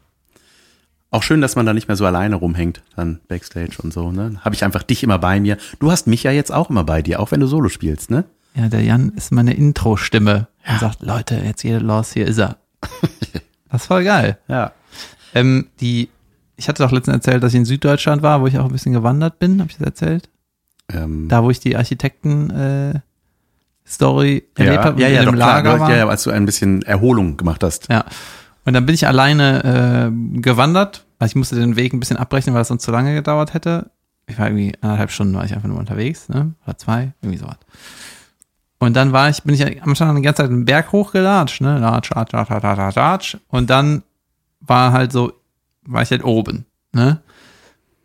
[1.11, 4.39] Auch schön, dass man da nicht mehr so alleine rumhängt, dann Backstage und so, ne?
[4.45, 5.57] Habe ich einfach dich immer bei mir.
[5.79, 8.23] Du hast mich ja jetzt auch immer bei dir, auch wenn du Solo spielst, ne?
[8.55, 12.57] Ja, der Jan ist meine Intro-Stimme und sagt, Leute, jetzt geht los, hier ist er.
[13.71, 14.37] das ist voll geil.
[14.47, 14.71] Ja.
[15.33, 16.09] Ähm, die,
[16.57, 18.93] ich hatte doch letztens erzählt, dass ich in Süddeutschland war, wo ich auch ein bisschen
[18.93, 20.29] gewandert bin, habe ich das erzählt?
[20.91, 22.99] Ähm, Da, wo ich die Architekten äh,
[23.87, 25.49] Story erlebt ja, habe ja, ja, in dem klar.
[25.55, 25.89] Lager Du, war.
[25.89, 27.89] ja, ja, als du ein bisschen Erholung gemacht hast.
[27.89, 28.05] Ja.
[28.63, 32.53] Und dann bin ich alleine äh, gewandert, weil ich musste den Weg ein bisschen abbrechen,
[32.53, 33.89] weil es sonst zu lange gedauert hätte.
[34.27, 36.53] Ich war irgendwie anderthalb Stunden war ich einfach nur unterwegs, ne?
[36.65, 37.57] Oder zwei, irgendwie sowas.
[38.81, 41.77] Und dann war ich, bin ich am Anfang die ganze Zeit den Berg hochgelatscht, ne?
[41.77, 43.37] Latsch, latsch, latsch, latsch, latsch, latsch.
[43.47, 44.01] Und dann
[44.59, 45.33] war halt so,
[45.83, 47.21] war ich halt oben, ne?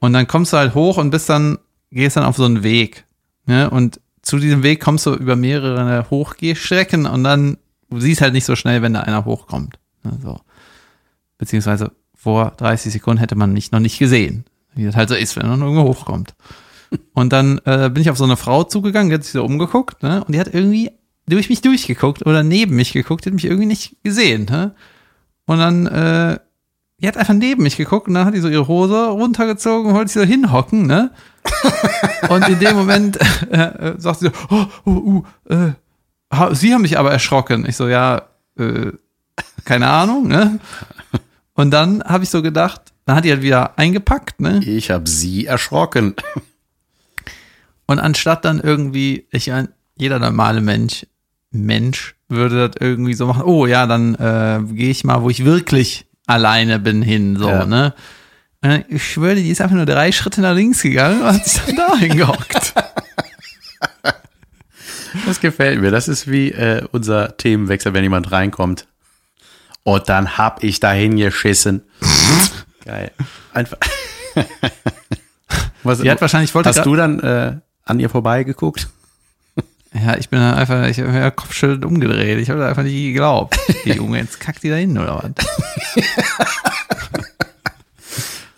[0.00, 1.56] Und dann kommst du halt hoch und bist dann,
[1.90, 3.06] gehst dann auf so einen Weg,
[3.46, 3.70] ne?
[3.70, 7.56] Und zu diesem Weg kommst du über mehrere Hochgehstrecken und dann
[7.90, 9.78] siehst halt nicht so schnell, wenn da einer hochkommt.
[10.02, 10.18] Ne?
[10.22, 10.40] So.
[11.38, 15.36] Beziehungsweise vor 30 Sekunden hätte man mich noch nicht gesehen, wie das halt so ist,
[15.36, 16.34] wenn man irgendwo hochkommt.
[17.14, 20.02] Und dann äh, bin ich auf so eine Frau zugegangen, die hat sich so umgeguckt,
[20.02, 20.22] ne?
[20.24, 20.92] Und die hat irgendwie
[21.28, 24.74] durch mich durchgeguckt oder neben mich geguckt, die hat mich irgendwie nicht gesehen, ne?
[25.46, 26.38] Und dann, äh,
[26.98, 29.94] die hat einfach neben mich geguckt und dann hat die so ihre Hose runtergezogen und
[29.96, 31.10] wollte sich so hinhocken, ne?
[32.28, 33.18] Und in dem Moment
[33.52, 33.56] äh,
[33.90, 35.72] äh, sagt sie so, oh, oh, uh, äh,
[36.32, 37.64] ha- Sie haben mich aber erschrocken.
[37.68, 38.22] Ich so, ja,
[38.58, 38.90] äh,
[39.64, 40.58] keine Ahnung, ne?
[41.54, 44.60] Und dann habe ich so gedacht, dann hat die halt wieder eingepackt, ne?
[44.64, 46.14] Ich habe sie erschrocken.
[47.86, 51.06] Und anstatt dann irgendwie, ich mein, jeder normale Mensch,
[51.50, 55.44] Mensch würde das irgendwie so machen, oh ja, dann äh, gehe ich mal, wo ich
[55.44, 57.64] wirklich alleine bin, hin, so, Ja.
[57.66, 57.94] ne?
[58.60, 61.62] Dann, ich schwöre, die ist einfach nur drei Schritte nach links gegangen und hat sich
[61.62, 62.74] dann da hingehockt.
[65.26, 65.90] Das gefällt mir.
[65.90, 68.86] Das ist wie äh, unser Themenwechsel, wenn jemand reinkommt.
[69.84, 71.82] Und dann hab ich dahin geschissen.
[72.84, 73.12] Geil.
[73.52, 73.78] Einfach.
[75.82, 77.56] Was, Die hat wahrscheinlich, wollte hast du dann äh,
[77.86, 78.88] an ihr vorbeigeguckt?
[79.94, 82.38] Ja, ich bin dann einfach, ich habe mir Kopfschüttelnd umgedreht.
[82.38, 83.56] Ich habe da einfach nicht geglaubt.
[83.86, 85.30] Die Junge, jetzt kackt die da hin, oder was?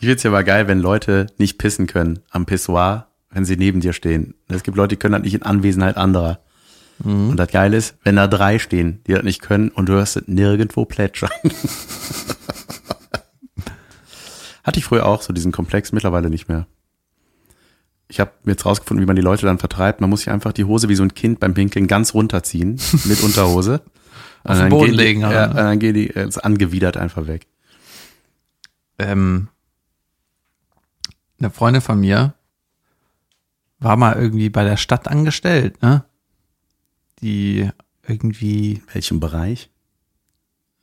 [0.00, 3.80] Ich find's ja mal geil, wenn Leute nicht pissen können am Pissoir, wenn sie neben
[3.80, 4.34] dir stehen.
[4.48, 6.40] Es gibt Leute, die können das nicht in Anwesenheit anderer.
[7.04, 10.16] Und das Geile ist, wenn da drei stehen, die das nicht können und du hörst
[10.16, 11.30] es nirgendwo plätschern.
[14.64, 16.66] Hatte ich früher auch so diesen Komplex, mittlerweile nicht mehr.
[18.08, 20.00] Ich habe jetzt rausgefunden, wie man die Leute dann vertreibt.
[20.00, 23.22] Man muss sich einfach die Hose wie so ein Kind beim Pinkeln ganz runterziehen mit
[23.22, 23.82] Unterhose.
[24.44, 25.20] Auf den Und dann Boden die- legen?
[25.20, 27.46] Ja, und dann gehen die äh, angewidert einfach weg.
[28.98, 29.48] ähm,
[31.38, 32.34] eine Freundin von mir
[33.78, 36.04] war mal irgendwie bei der Stadt angestellt, ne?
[37.20, 37.68] Die
[38.06, 39.70] irgendwie Welchem Bereich?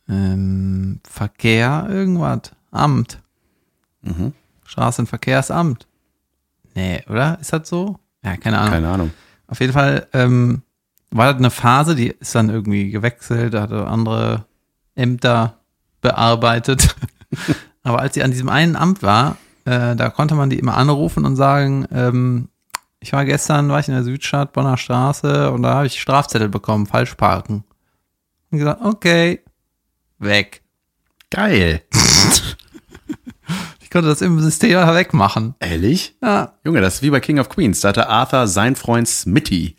[0.08, 3.22] ähm, Verkehr, irgendwas, Amt,
[4.04, 4.34] Mhm.
[4.66, 5.88] Straßenverkehrsamt.
[6.76, 7.40] Nee, oder?
[7.40, 7.98] Ist das so?
[8.24, 8.72] Ja, keine Ahnung.
[8.72, 9.12] Keine Ahnung.
[9.48, 10.62] Auf jeden Fall ähm,
[11.12, 14.46] war das eine Phase, die ist dann irgendwie gewechselt, da hatte andere
[14.96, 15.60] Ämter
[16.02, 16.96] bearbeitet.
[17.84, 21.26] Aber als sie an diesem einen Amt war, äh, da konnte man die immer anrufen
[21.26, 22.50] und sagen, ähm,
[23.00, 26.50] ich war gestern, war ich in der Südstadt, Bonner Straße und da habe ich Strafzettel
[26.50, 27.64] bekommen, falsch parken.
[28.50, 29.42] Und gesagt, okay,
[30.18, 30.64] weg.
[31.30, 31.82] Geil.
[33.96, 35.56] Konnte das im System einfach wegmachen.
[35.62, 36.18] Ehrlich?
[36.22, 37.80] Ja, Junge, das ist wie bei King of Queens.
[37.80, 39.78] Da hatte Arthur seinen Freund Smitty.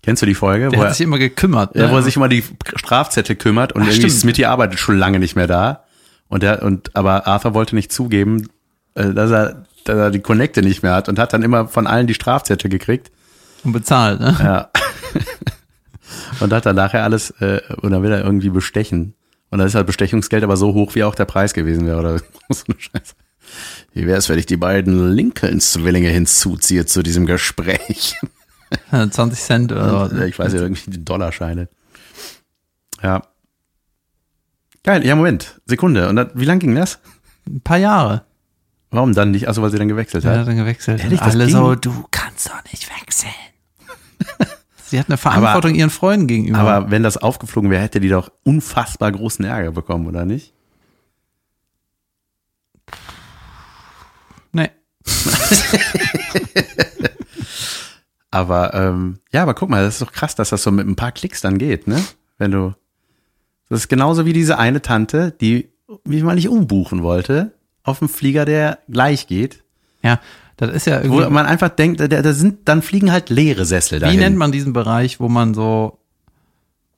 [0.00, 0.68] Kennst du die Folge?
[0.68, 1.74] der wo hat er, sich immer gekümmert.
[1.74, 1.90] ja, ne?
[1.90, 2.44] wo er sich immer die
[2.76, 4.20] Strafzettel kümmert und Ach, irgendwie stimmt.
[4.20, 5.82] Smitty arbeitet schon lange nicht mehr da.
[6.28, 8.48] Und der, und, aber Arthur wollte nicht zugeben,
[8.94, 11.88] äh, dass er, dass er die Connecte nicht mehr hat und hat dann immer von
[11.88, 13.10] allen die Strafzettel gekriegt.
[13.64, 14.36] und bezahlt, ne?
[14.38, 14.70] Ja.
[16.38, 19.14] und hat dann nachher alles, äh, und dann will er irgendwie bestechen.
[19.50, 22.18] Und dann ist halt Bestechungsgeld aber so hoch, wie auch der Preis gewesen wäre, oder
[22.50, 23.14] so eine Scheiße.
[23.92, 28.16] Wie wäre es, wenn ich die beiden Lincoln-Zwillinge hinzuziehe zu diesem Gespräch?
[28.90, 30.16] 20 Cent oder so.
[30.22, 31.68] ich weiß ja, irgendwie die Dollarscheine.
[33.02, 33.22] Ja.
[34.84, 35.60] Geil, ja, Moment.
[35.66, 36.08] Sekunde.
[36.08, 36.98] Und dann, wie lang ging das?
[37.46, 38.24] Ein paar Jahre.
[38.90, 39.48] Warum dann nicht?
[39.48, 40.38] Achso, weil sie dann gewechselt hat.
[40.38, 41.02] hat dann gewechselt.
[41.02, 41.54] Ehrlich, Alle ging?
[41.54, 43.32] so, du kannst doch nicht wechseln.
[44.86, 46.58] Sie hat eine Verantwortung ihren Freunden gegenüber.
[46.60, 50.54] Aber wenn das aufgeflogen wäre, hätte die doch unfassbar großen Ärger bekommen, oder nicht?
[58.30, 60.96] Aber ähm, ja, aber guck mal, das ist doch krass, dass das so mit ein
[60.96, 62.02] paar Klicks dann geht, ne?
[62.36, 62.74] Wenn du.
[63.70, 65.70] Das ist genauso wie diese eine Tante, die
[66.04, 67.52] mich mal nicht umbuchen wollte,
[67.82, 69.62] auf dem Flieger, der gleich geht.
[70.02, 70.20] Ja,
[70.58, 71.34] das ist ja Wo irgendwie.
[71.34, 74.20] man einfach denkt, da, da sind, dann fliegen halt leere Sessel Wie dahin.
[74.20, 75.98] nennt man diesen Bereich, wo man so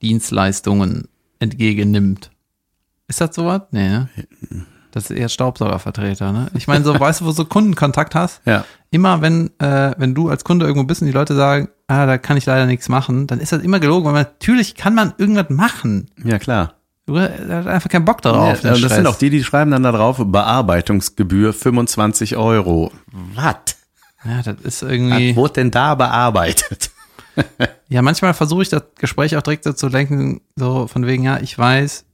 [0.01, 1.07] Dienstleistungen
[1.39, 2.31] entgegennimmt?
[3.07, 3.61] Ist das sowas?
[3.71, 4.09] Nee, ne?
[4.91, 6.47] Das ist eher Staubsaugervertreter, ne?
[6.53, 8.41] Ich meine, so, weißt du, wo du so Kundenkontakt hast?
[8.45, 8.65] Ja.
[8.89, 12.17] Immer wenn, äh, wenn du als Kunde irgendwo bist und die Leute sagen, ah, da
[12.17, 15.49] kann ich leider nichts machen, dann ist das immer gelogen, weil natürlich kann man irgendwas
[15.49, 16.09] machen.
[16.23, 16.73] Ja, klar.
[17.05, 18.63] Du hast einfach keinen Bock darauf.
[18.63, 22.91] ja, das sind auch die, die schreiben dann da drauf, Bearbeitungsgebühr 25 Euro.
[23.11, 23.55] Was?
[24.23, 25.35] Ja, das ist Was irgendwie.
[25.35, 26.91] wurde denn da bearbeitet?
[27.87, 31.39] Ja, manchmal versuche ich das Gespräch auch direkt so zu lenken, so von wegen, ja,
[31.39, 32.05] ich weiß,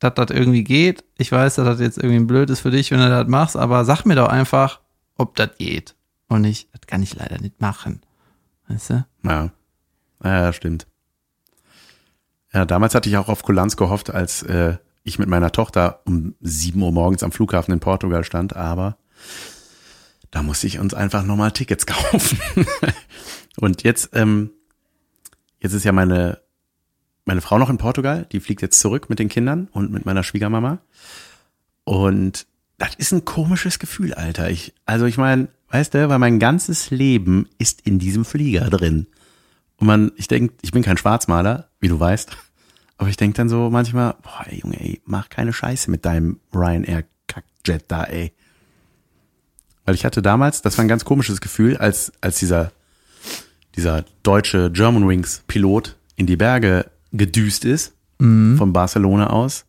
[0.00, 1.04] dass das irgendwie geht.
[1.18, 3.84] Ich weiß, dass das jetzt irgendwie blöd ist für dich, wenn du das machst, aber
[3.84, 4.80] sag mir doch einfach,
[5.16, 5.94] ob das geht.
[6.28, 8.00] Und nicht, das kann ich leider nicht machen.
[8.68, 9.04] Weißt du?
[9.24, 9.50] Ja.
[10.24, 10.86] Ja, stimmt.
[12.52, 16.34] Ja, damals hatte ich auch auf Kulanz gehofft, als äh, ich mit meiner Tochter um
[16.40, 18.96] 7 Uhr morgens am Flughafen in Portugal stand, aber
[20.30, 22.38] da musste ich uns einfach nochmal Tickets kaufen.
[23.56, 24.50] Und jetzt, ähm,
[25.58, 26.40] jetzt ist ja meine,
[27.30, 30.24] meine Frau noch in Portugal, die fliegt jetzt zurück mit den Kindern und mit meiner
[30.24, 30.80] Schwiegermama.
[31.84, 32.44] Und
[32.76, 34.50] das ist ein komisches Gefühl, Alter.
[34.50, 39.06] Ich, also ich meine, weißt du, weil mein ganzes Leben ist in diesem Flieger drin.
[39.76, 42.36] Und man, ich denke, ich bin kein Schwarzmaler, wie du weißt.
[42.98, 46.40] Aber ich denke dann so manchmal, boah, ey, Junge, ey, mach keine Scheiße mit deinem
[46.52, 48.32] Ryanair Kackjet da, ey.
[49.84, 52.72] Weil ich hatte damals, das war ein ganz komisches Gefühl, als, als dieser,
[53.76, 59.64] dieser deutsche Germanwings Pilot in die Berge gedüst ist, von Barcelona aus.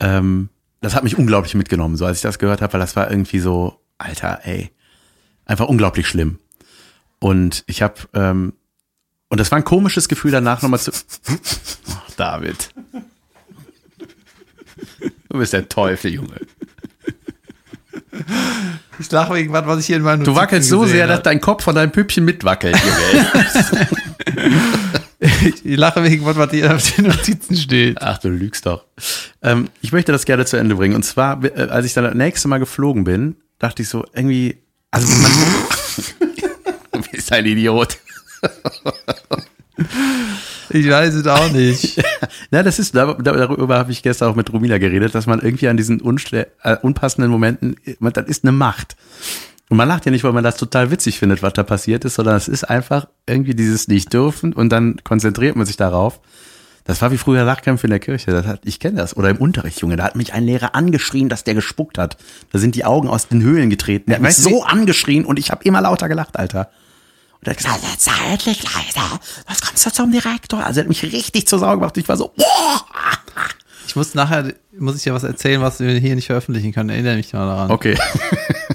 [0.00, 0.48] Ähm,
[0.80, 3.38] das hat mich unglaublich mitgenommen, so als ich das gehört habe, weil das war irgendwie
[3.38, 4.70] so, Alter, ey,
[5.44, 6.38] einfach unglaublich schlimm.
[7.18, 8.54] Und ich habe, ähm,
[9.28, 10.90] und das war ein komisches Gefühl danach nochmal zu.
[11.88, 12.70] Oh, David.
[15.28, 16.40] Du bist der Teufel, Junge.
[18.98, 21.40] Ich lache wegen was, was ich hier in meinen Du wackelst so sehr, dass dein
[21.40, 23.26] Kopf von deinem Püppchen mitwackelt, Junge.
[25.64, 27.96] Ich lache wegen was, was hier auf den Notizen steht.
[28.00, 28.84] Ach, du lügst doch.
[29.40, 30.96] Ähm, ich möchte das gerne zu Ende bringen.
[30.96, 34.58] Und zwar, äh, als ich dann das nächste Mal geflogen bin, dachte ich so, irgendwie,
[34.90, 35.30] also man,
[36.92, 37.98] du bist ein Idiot.
[40.72, 42.02] Ich weiß es auch nicht.
[42.50, 45.40] Na, das ist, dar- dar- darüber habe ich gestern auch mit Romina geredet, dass man
[45.40, 48.96] irgendwie an diesen äh, unpassenden Momenten, man, das ist eine Macht.
[49.68, 52.14] Und man lacht ja nicht, weil man das total witzig findet, was da passiert ist,
[52.16, 56.20] sondern es ist einfach irgendwie dieses nicht dürfen und dann konzentriert man sich darauf.
[56.84, 58.32] Das war wie früher Lachkämpfe in der Kirche.
[58.32, 59.16] Das hat, ich kenne das.
[59.16, 59.94] Oder im Unterricht, Junge.
[59.96, 62.16] Da hat mich ein Lehrer angeschrien, dass der gespuckt hat.
[62.50, 64.10] Da sind die Augen aus den Höhlen getreten.
[64.10, 66.70] Der hat mich so angeschrien und ich habe immer lauter gelacht, Alter.
[67.42, 69.00] Und er hat gesagt, jetzt sei endlich leise.
[69.48, 70.64] Was kommst du zum Direktor?
[70.64, 71.96] Also er hat mich richtig zur Sau gemacht.
[71.96, 72.86] Ich war so, boah.
[73.88, 76.88] Ich muss nachher, muss ich dir was erzählen, was wir hier nicht veröffentlichen können.
[76.88, 77.72] Erinnere mich mal daran.
[77.72, 77.98] Okay.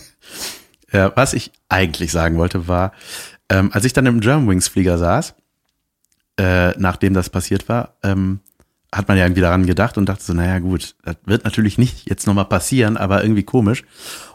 [0.92, 2.92] ja, was ich eigentlich sagen wollte, war,
[3.48, 5.34] ähm, als ich dann im Germanwings-Flieger saß,
[6.38, 8.42] äh, nachdem das passiert war, ähm,
[8.94, 12.10] hat man ja irgendwie daran gedacht und dachte so, naja gut, das wird natürlich nicht
[12.10, 13.86] jetzt nochmal passieren, aber irgendwie komisch.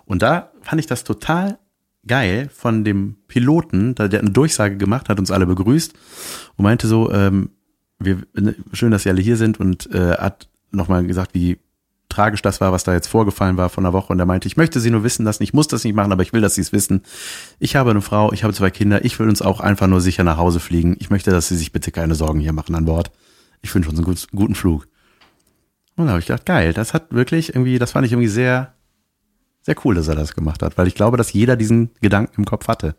[0.07, 1.59] Und da fand ich das total
[2.07, 5.95] geil von dem Piloten, der eine Durchsage gemacht hat, uns alle begrüßt
[6.57, 7.51] und meinte so, ähm,
[7.99, 8.23] wir,
[8.73, 11.59] schön, dass Sie alle hier sind und äh, hat nochmal gesagt, wie
[12.13, 14.13] tragisch das war, was da jetzt vorgefallen war von der Woche.
[14.13, 16.23] Und er meinte, ich möchte sie nur wissen lassen, ich muss das nicht machen, aber
[16.23, 17.03] ich will, dass sie es wissen.
[17.59, 20.25] Ich habe eine Frau, ich habe zwei Kinder, ich will uns auch einfach nur sicher
[20.25, 20.97] nach Hause fliegen.
[20.99, 23.11] Ich möchte, dass sie sich bitte keine Sorgen hier machen an Bord.
[23.63, 24.87] Ich wünsche uns einen gut, guten Flug.
[25.97, 28.75] Und da habe ich gedacht, geil, das hat wirklich irgendwie, das fand ich irgendwie sehr,
[29.63, 32.45] sehr cool, dass er das gemacht hat, weil ich glaube, dass jeder diesen Gedanken im
[32.45, 32.97] Kopf hatte.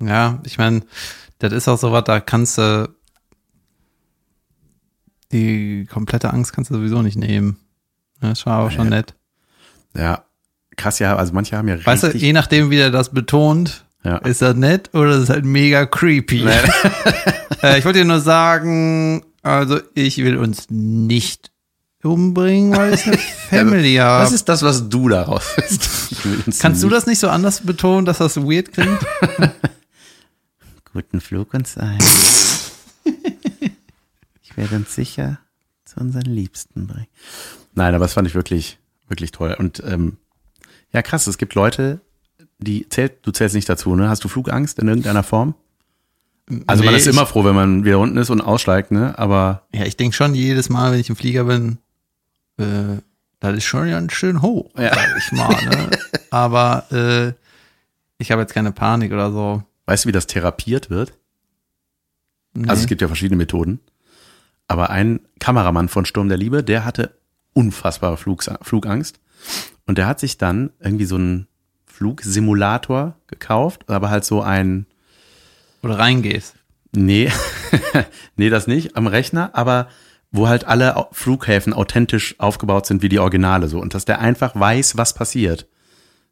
[0.00, 0.82] Ja, ich meine,
[1.38, 2.88] das ist auch so was, da kannst du
[5.32, 7.58] die komplette Angst kannst du sowieso nicht nehmen.
[8.20, 9.14] Das schon aber schon nett.
[9.94, 10.24] Ja,
[10.76, 13.84] krass, ja, also manche haben ja Weißt du, richtig, je nachdem, wie der das betont,
[14.04, 14.16] ja.
[14.18, 16.44] ist das nett oder ist das halt mega creepy.
[17.62, 21.52] äh, ich wollte dir nur sagen, also ich will uns nicht
[22.02, 23.18] umbringen, weil es eine
[23.50, 24.24] Family habe.
[24.24, 25.44] Was ist das, was du daraus
[26.46, 28.98] uns Kannst du das nicht so anders betonen, dass das weird klingt?
[30.92, 31.98] Guten Flug uns ein.
[34.42, 35.38] ich werde uns sicher
[35.84, 37.06] zu unseren Liebsten bringen.
[37.74, 38.78] Nein, aber das fand ich wirklich,
[39.08, 39.54] wirklich toll.
[39.58, 40.16] Und ähm,
[40.92, 42.00] ja, krass, es gibt Leute,
[42.58, 44.08] die zählt, du zählst nicht dazu, ne?
[44.08, 45.54] Hast du Flugangst in irgendeiner Form?
[46.66, 49.16] Also man Nee, ist ich- immer froh, wenn man wieder unten ist und aussteigt, ne?
[49.18, 51.78] Aber Ja, ich denke schon jedes Mal, wenn ich im Flieger bin,
[52.58, 52.98] äh,
[53.40, 54.92] das ist schon ganz schön hoch, Ja.
[54.94, 55.64] sag ich mal.
[55.64, 55.90] Ne?
[56.30, 57.32] Aber äh,
[58.18, 59.62] ich habe jetzt keine Panik oder so.
[59.86, 61.12] weißt du, wie das therapiert wird?
[62.54, 62.68] Nee.
[62.68, 63.80] Also es gibt ja verschiedene Methoden.
[64.66, 67.14] Aber ein Kameramann von Sturm der Liebe, der hatte
[67.54, 69.20] unfassbare Flugs Flugangst.
[69.86, 71.46] Und der hat sich dann irgendwie so einen
[71.86, 74.86] Flugsimulator gekauft, aber halt so ein,
[75.82, 76.54] oder reingehst.
[76.92, 77.30] nee,
[78.36, 79.88] nee, das nicht, am Rechner, aber
[80.30, 83.80] wo halt alle Flughäfen authentisch aufgebaut sind wie die Originale so.
[83.80, 85.66] Und dass der einfach weiß, was passiert.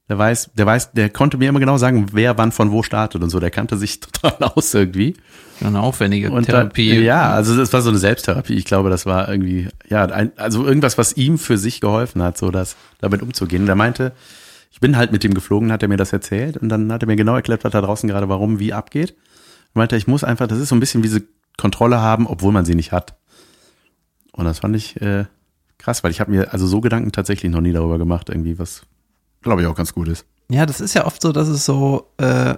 [0.09, 3.23] Der weiß, der weiß, der konnte mir immer genau sagen, wer wann von wo startet
[3.23, 3.41] und so.
[3.41, 5.17] Der kannte sich total aus irgendwie.
[5.65, 6.95] Eine aufwendige Und Therapie.
[6.97, 8.55] Dann, ja, also das war so eine Selbsttherapie.
[8.55, 12.39] Ich glaube, das war irgendwie, ja, ein, also irgendwas, was ihm für sich geholfen hat,
[12.39, 13.63] so das damit umzugehen.
[13.63, 14.13] Und er meinte,
[14.71, 17.07] ich bin halt mit ihm geflogen, hat er mir das erzählt und dann hat er
[17.07, 19.17] mir genau erklärt, was da draußen gerade warum, wie abgeht.
[19.75, 21.23] Er meinte, ich muss einfach, das ist so ein bisschen wie diese
[21.57, 23.16] Kontrolle haben, obwohl man sie nicht hat.
[24.37, 25.25] Und das fand ich äh,
[25.79, 28.83] krass, weil ich habe mir also so Gedanken tatsächlich noch nie darüber gemacht, irgendwie, was
[29.43, 30.27] glaube ich auch ganz gut ist.
[30.51, 32.55] Ja, das ist ja oft so, dass es so äh,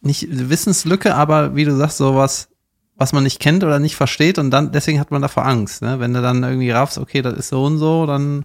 [0.00, 2.48] nicht Wissenslücke, aber wie du sagst, sowas,
[2.96, 5.82] was man nicht kennt oder nicht versteht und dann deswegen hat man davor Angst.
[5.82, 5.98] Ne?
[6.00, 8.44] Wenn du dann irgendwie raffst, okay, das ist so und so, dann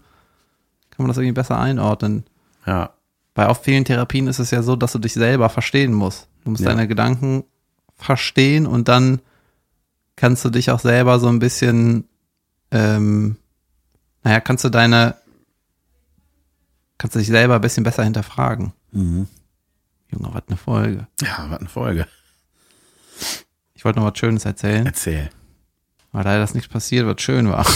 [0.89, 2.23] kann man das irgendwie besser einordnen.
[2.65, 2.91] Ja,
[3.33, 6.27] Bei auch vielen Therapien ist es ja so, dass du dich selber verstehen musst.
[6.43, 6.69] Du musst Ja.
[6.69, 7.43] deine Gedanken
[7.95, 9.21] verstehen und dann
[10.15, 12.05] kannst du dich auch selber so ein bisschen,
[12.71, 13.37] ähm,
[14.23, 15.15] naja, kannst du deine,
[16.97, 18.73] kannst du dich selber ein bisschen besser hinterfragen.
[18.91, 19.27] mhm.
[20.09, 21.07] Junge, was eine Folge.
[21.21, 22.05] ja, was eine Folge.
[23.73, 25.29] Ich wollte noch was Schönes erzählen, Erzähl.
[26.11, 27.65] weil leider ist nichts passiert, was schön war.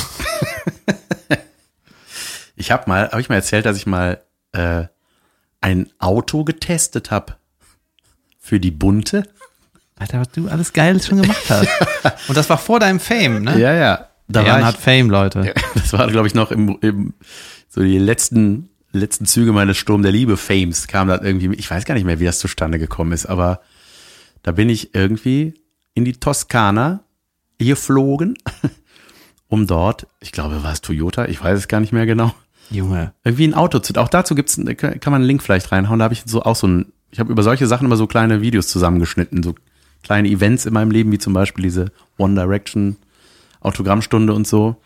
[2.56, 4.22] Ich habe mal, habe ich mal erzählt, dass ich mal
[4.54, 4.86] äh,
[5.62, 7.36] ein Auto getestet habe
[8.40, 9.28] für die Bunte.
[9.98, 11.68] Alter, was du alles Geiles schon gemacht hast.
[12.30, 13.60] Und das war vor deinem Fame, ne?
[13.60, 14.10] Ja, ja.
[14.28, 15.54] Da Jan war hat Fame, Leute.
[15.76, 17.14] das war, glaube ich, noch im, im
[17.70, 21.54] so die letzten letzten Züge meines Sturm der Liebe Fames kam dann irgendwie.
[21.56, 23.62] Ich weiß gar nicht mehr, wie das zustande gekommen ist, aber
[24.42, 25.54] da bin ich irgendwie
[25.94, 27.02] in die Toskana
[27.58, 28.38] geflogen,
[29.48, 32.34] um dort, ich glaube, war es Toyota, ich weiß es gar nicht mehr genau,
[32.70, 33.14] Junge.
[33.24, 33.94] irgendwie ein Auto zu.
[33.96, 36.00] Auch dazu gibt's, kann man einen Link vielleicht reinhauen.
[36.00, 38.42] Da habe ich so auch so ein, ich habe über solche Sachen immer so kleine
[38.42, 39.56] Videos zusammengeschnitten, so
[40.04, 42.98] kleine Events in meinem Leben, wie zum Beispiel diese One Direction
[43.66, 44.78] Autogrammstunde und so.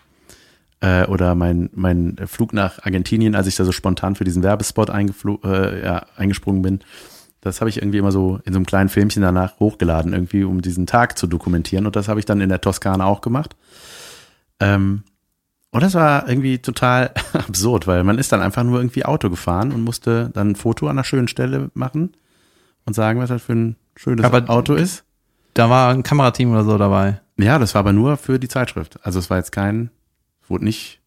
[0.82, 4.90] Äh, oder mein, mein Flug nach Argentinien, als ich da so spontan für diesen Werbespot
[4.90, 6.80] äh, ja, eingesprungen bin.
[7.42, 10.62] Das habe ich irgendwie immer so in so einem kleinen Filmchen danach hochgeladen, irgendwie, um
[10.62, 11.86] diesen Tag zu dokumentieren.
[11.86, 13.56] Und das habe ich dann in der Toskana auch gemacht.
[14.60, 15.04] Ähm,
[15.72, 19.72] und das war irgendwie total absurd, weil man ist dann einfach nur irgendwie Auto gefahren
[19.72, 22.14] und musste dann ein Foto an einer schönen Stelle machen
[22.86, 25.04] und sagen, was das für ein schönes Aber- Auto ist.
[25.54, 27.20] Da war ein Kamerateam oder so dabei.
[27.40, 29.00] Ja, das war aber nur für die Zeitschrift.
[29.06, 29.92] Also es war jetzt kein,
[30.44, 31.00] es wurde nicht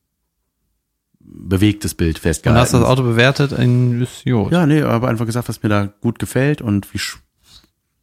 [1.20, 2.61] bewegtes Bild Und festgehalten.
[2.61, 4.51] hast das Auto bewertet in Vision.
[4.51, 7.18] Ja, nee, aber einfach gesagt, was mir da gut gefällt und wie, sch-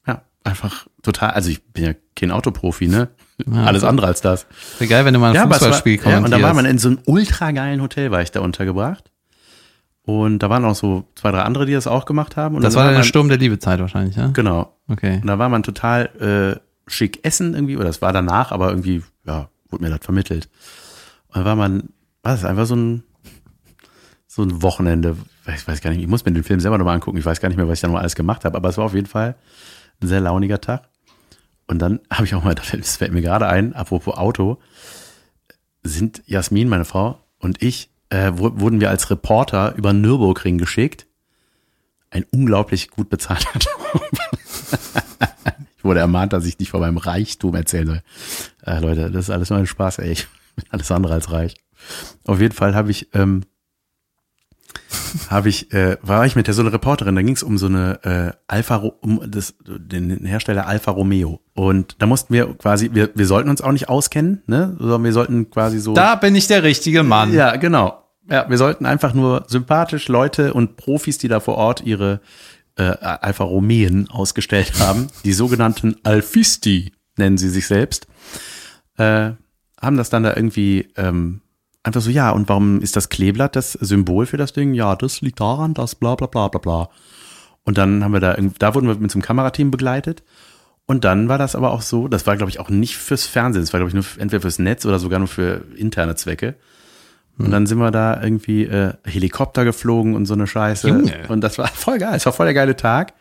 [0.07, 3.09] ja, einfach total, also ich bin ja kein Autoprofi, ne?
[3.45, 4.45] Ja, Alles andere als das.
[4.79, 6.77] Wäre geil, wenn du mal ein es Fußballspiel war, ja, und da war man in
[6.77, 9.11] so einem ultra geilen Hotel, war ich da untergebracht.
[10.03, 12.55] Und da waren auch so zwei, drei andere, die das auch gemacht haben.
[12.55, 14.27] Und das dann war der man, Sturm der Liebezeit wahrscheinlich, ja?
[14.27, 14.75] Genau.
[14.87, 15.19] Okay.
[15.21, 16.59] Und da war man total äh,
[16.89, 20.49] schick essen irgendwie, oder das war danach, aber irgendwie, ja, wurde mir das vermittelt.
[21.27, 21.89] Und da war man,
[22.23, 23.03] war das einfach so ein,
[24.27, 25.17] so ein Wochenende,
[25.47, 27.49] ich weiß gar nicht, ich muss mir den Film selber nochmal angucken, ich weiß gar
[27.49, 29.35] nicht mehr, was ich da noch alles gemacht habe, aber es war auf jeden Fall
[30.01, 30.89] ein sehr launiger Tag.
[31.67, 34.59] Und dann habe ich auch mal, das fällt mir gerade ein, apropos Auto,
[35.83, 41.05] sind Jasmin, meine Frau, und ich, äh, wurden wir als Reporter über Nürburgring geschickt.
[42.09, 44.09] Ein unglaublich gut bezahlter Job.
[45.89, 48.01] Wurde ermahnt, dass ich nicht von meinem Reichtum erzählen soll.
[48.63, 50.11] Äh, Leute, das ist alles nur ein Spaß, ey.
[50.11, 51.55] Ich bin alles andere als reich.
[52.27, 53.41] Auf jeden Fall habe ich, ähm,
[55.31, 57.65] habe ich, äh, war ich mit der so eine Reporterin, da ging es um so
[57.65, 61.41] eine äh, Alfa, um das, den Hersteller Alfa Romeo.
[61.55, 64.75] Und da mussten wir quasi, wir, wir sollten uns auch nicht auskennen, ne?
[64.77, 65.95] Sondern wir sollten quasi so.
[65.95, 67.33] Da bin ich der richtige Mann.
[67.33, 68.03] Ja, genau.
[68.29, 72.21] Ja, wir sollten einfach nur sympathisch Leute und Profis, die da vor Ort ihre
[72.79, 78.07] äh, Alfa Romeen ausgestellt haben, die sogenannten Alfisti nennen sie sich selbst,
[78.97, 79.31] äh,
[79.81, 81.41] haben das dann da irgendwie ähm,
[81.83, 84.73] einfach so, ja, und warum ist das Kleeblatt das Symbol für das Ding?
[84.73, 86.89] Ja, das liegt daran, dass bla bla bla bla bla.
[87.63, 90.23] Und dann haben wir da, da wurden wir mit einem Kamerateam begleitet.
[90.85, 93.61] Und dann war das aber auch so, das war, glaube ich, auch nicht fürs Fernsehen,
[93.61, 96.55] das war, glaube ich, nur entweder fürs Netz oder sogar nur für interne Zwecke.
[97.39, 100.89] Und dann sind wir da irgendwie äh, Helikopter geflogen und so eine Scheiße.
[100.89, 101.13] Junge.
[101.29, 102.15] Und das war voll geil.
[102.15, 103.13] Es war voll der geile Tag.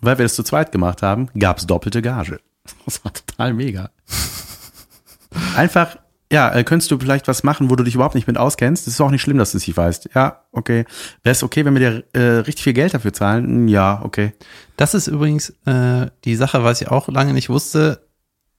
[0.00, 2.40] Weil wir das zu zweit gemacht haben, gab's doppelte Gage.
[2.84, 3.90] Das war total mega.
[5.56, 5.96] Einfach,
[6.30, 8.86] ja, äh, könntest du vielleicht was machen, wo du dich überhaupt nicht mit auskennst?
[8.86, 10.10] Das ist auch nicht schlimm, dass du es nicht weißt.
[10.14, 10.84] Ja, okay.
[11.22, 13.44] Wäre es okay, wenn wir dir äh, richtig viel Geld dafür zahlen?
[13.44, 14.32] Hm, Ja, okay.
[14.76, 18.02] Das ist übrigens äh, die Sache, was ich auch lange nicht wusste,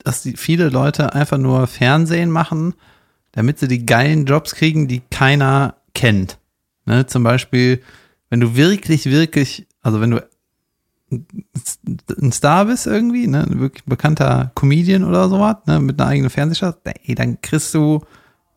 [0.03, 2.73] dass die, viele Leute einfach nur Fernsehen machen,
[3.31, 6.37] damit sie die geilen Jobs kriegen, die keiner kennt.
[6.85, 7.81] Ne, zum Beispiel,
[8.29, 10.23] wenn du wirklich, wirklich, also wenn du
[11.11, 16.29] ein Star bist irgendwie, ne, ein wirklich bekannter Comedian oder sowas, ne, mit einer eigenen
[16.29, 18.01] Fernsehshow, ey, dann kriegst du,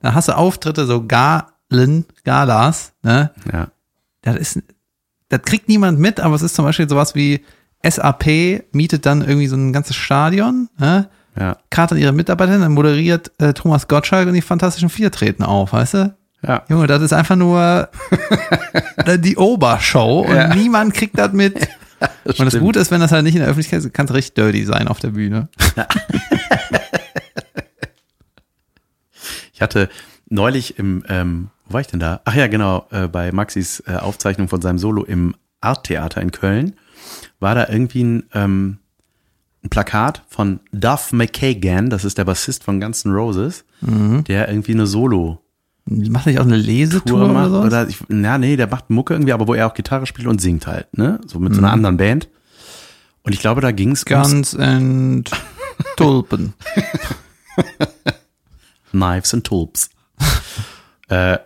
[0.00, 3.70] dann hast du Auftritte, so Galen, Galas, ne, Ja.
[4.22, 4.62] das ist,
[5.28, 7.42] das kriegt niemand mit, aber es ist zum Beispiel sowas wie
[7.82, 11.08] SAP mietet dann irgendwie so ein ganzes Stadion, ne?
[11.38, 11.56] Ja.
[11.70, 15.94] kartet ihre Mitarbeiter, dann moderiert äh, Thomas Gottschalk und die Fantastischen Vier treten auf, weißt
[15.94, 16.14] du?
[16.46, 16.64] Ja.
[16.68, 17.88] Junge, das ist einfach nur
[19.06, 20.54] äh, die Obershow und Ja.
[20.54, 21.54] niemand kriegt das mit.
[22.24, 22.60] und das stimmt.
[22.64, 24.88] Gute ist, wenn das halt nicht in der Öffentlichkeit ist, kann es richtig dirty sein
[24.88, 25.48] auf der Bühne.
[29.52, 29.88] Ich hatte
[30.28, 32.20] neulich im, ähm, wo war ich denn da?
[32.24, 36.74] Ach ja, genau, äh, bei Maxis äh, Aufzeichnung von seinem Solo im Arttheater in Köln
[37.40, 38.78] war da irgendwie ein, ähm,
[39.64, 44.72] ein Plakat von Duff McKagan, das ist der Bassist von Guns N' Roses, der irgendwie
[44.72, 45.38] eine Solo
[45.84, 47.60] Macht nicht auch eine Lesetour Tour oder macht so?
[47.62, 50.40] oder ich, na nee, der macht Mucke irgendwie, aber wo er auch Gitarre spielt und
[50.40, 51.20] singt halt, ne?
[51.26, 51.64] So mit so Mhm.
[51.64, 52.28] einer anderen Band.
[53.24, 55.28] Und ich glaube, da ging's ums Guns and
[55.96, 56.54] Tulpen.
[58.92, 59.90] Knives and Tulps.
[61.08, 61.38] äh,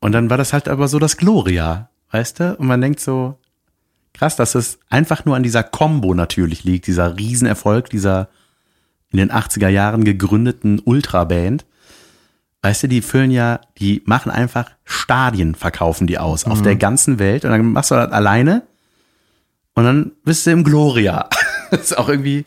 [0.00, 2.56] und dann war das halt aber so das Gloria, weißt du?
[2.56, 3.38] Und man denkt so,
[4.14, 8.28] krass, dass es einfach nur an dieser Combo natürlich liegt, dieser Riesenerfolg dieser
[9.10, 11.66] in den 80er Jahren gegründeten Ultraband.
[12.62, 17.18] Weißt du, die füllen ja, die machen einfach Stadien, verkaufen die aus, auf der ganzen
[17.18, 17.44] Welt.
[17.44, 18.62] Und dann machst du das alleine
[19.74, 21.28] und dann bist du im Gloria.
[21.70, 22.46] das ist auch irgendwie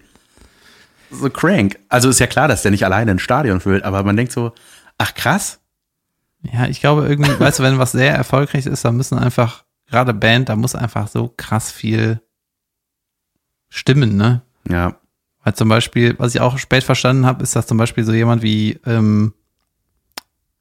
[1.12, 1.80] so crank.
[1.90, 4.54] Also ist ja klar, dass der nicht alleine ein Stadion füllt, aber man denkt so,
[4.98, 5.60] ach krass,
[6.42, 10.14] Ja, ich glaube irgendwie, weißt du, wenn was sehr erfolgreich ist, dann müssen einfach, gerade
[10.14, 12.22] Band, da muss einfach so krass viel
[13.70, 14.42] stimmen, ne?
[14.70, 14.96] ja,
[15.44, 18.42] Weil zum Beispiel, was ich auch spät verstanden habe, ist, dass zum Beispiel so jemand
[18.42, 19.34] wie, ähm,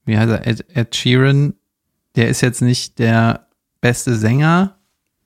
[0.05, 1.55] wie heißt er, Ed, Ed Sheeran,
[2.17, 3.47] der ist jetzt nicht der
[3.81, 4.77] beste Sänger,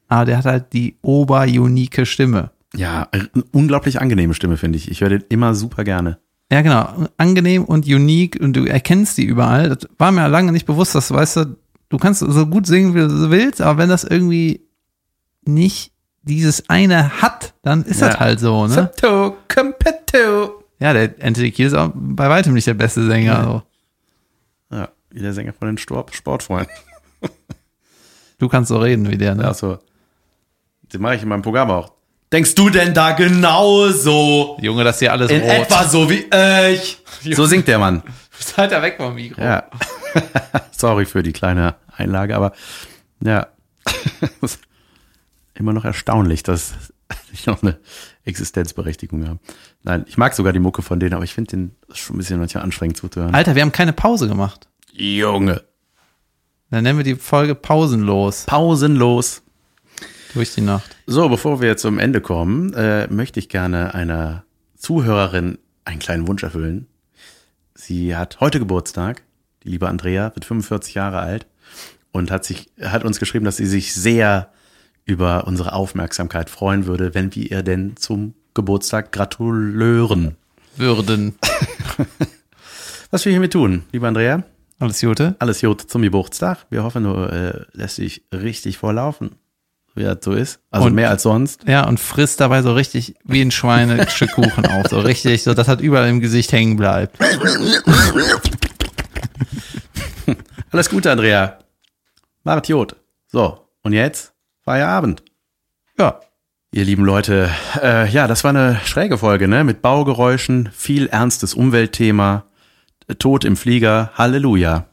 [0.08, 2.50] aber der hat halt die oberunike Stimme.
[2.74, 3.08] ja,
[3.52, 4.90] unglaublich angenehme Stimme, finde ich.
[4.90, 6.18] Ich höre den immer super gerne.
[6.50, 7.06] Ja, genau.
[7.18, 9.68] Angenehm und unique und du erkennst die überall.
[9.68, 11.56] Das war mir lange nicht bewusst, dass, weißt du,
[11.88, 14.62] du kannst so gut singen, wie du willst, aber wenn das irgendwie
[15.44, 18.20] nicht dieses eine hat, dann ist das Ja.
[18.20, 18.72] halt so, ne?
[18.72, 20.62] Sato, Competto.
[20.80, 23.62] Ja, der Anthony Kiel ist auch bei weitem nicht der beste Sänger.
[24.70, 24.76] So.
[24.76, 26.72] Ja, wie der Sänger von den Stor Sportfreunden.
[28.38, 29.42] Du kannst so reden wie der, ne?
[29.44, 29.78] Ja, so.
[30.92, 31.92] Den mache ich in meinem Programm auch.
[32.30, 34.58] Denkst du denn da genauso?
[34.60, 35.50] Junge, das hier alles In rot.
[35.50, 36.26] etwa so wie
[36.72, 36.98] ich.
[37.36, 38.02] So singt der Mann.
[38.38, 39.40] Seid da weg vom Mikro.
[39.42, 39.64] Ja.
[40.70, 42.52] Sorry für die kleine Einlage, aber
[43.20, 43.48] ja.
[45.54, 46.74] Immer noch erstaunlich, dass
[47.32, 47.78] ich noch eine
[48.24, 49.40] Existenzberechtigung habe.
[49.82, 52.38] Nein, ich mag sogar die Mucke von denen, aber ich finde den schon ein bisschen
[52.38, 53.34] manchmal anstrengend zuzuhören.
[53.34, 54.68] Alter, wir haben keine Pause gemacht.
[54.92, 55.64] Junge.
[56.70, 59.42] Dann nennen wir die Folge pausenlos Pausenlos.
[60.34, 60.96] durch die Nacht.
[61.06, 64.44] So, bevor wir zum Ende kommen, äh, möchte ich gerne einer
[64.76, 66.86] Zuhörerin einen kleinen Wunsch erfüllen.
[67.74, 69.22] Sie hat heute Geburtstag.
[69.68, 71.46] Die liebe Andrea wird 45 Jahre alt
[72.10, 74.48] und hat sich, hat uns geschrieben, dass sie sich sehr
[75.04, 80.36] über unsere Aufmerksamkeit freuen würde, wenn wir ihr denn zum Geburtstag gratulieren.
[80.78, 81.34] Würden.
[83.10, 84.42] Was wir hiermit tun, liebe Andrea?
[84.78, 85.36] Alles Gute.
[85.38, 86.64] Alles Jod zum Geburtstag.
[86.70, 89.32] Wir hoffen, du äh, lässt dich richtig vorlaufen,
[89.94, 90.60] wie das so ist.
[90.70, 91.64] Also Und- mehr als sonst.
[91.68, 94.86] Ja, und frisst dabei so richtig wie ein Schwein ein Stück Kuchen auf.
[94.88, 97.18] So richtig, so dass das überall im Gesicht hängen bleibt.
[100.70, 101.58] Alles Gute, Andrea.
[102.44, 102.96] Macht Jod.
[103.26, 105.22] So, und jetzt Feierabend.
[105.98, 106.20] Ja.
[106.72, 107.48] Ihr lieben Leute,
[107.82, 109.64] äh, ja, das war eine schräge Folge, ne?
[109.64, 112.44] Mit Baugeräuschen, viel ernstes Umweltthema,
[113.18, 114.88] Tod im Flieger, Halleluja.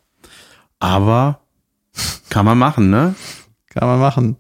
[0.80, 1.42] Aber
[2.30, 3.14] kann man machen, ne?
[3.68, 4.38] Kann man machen.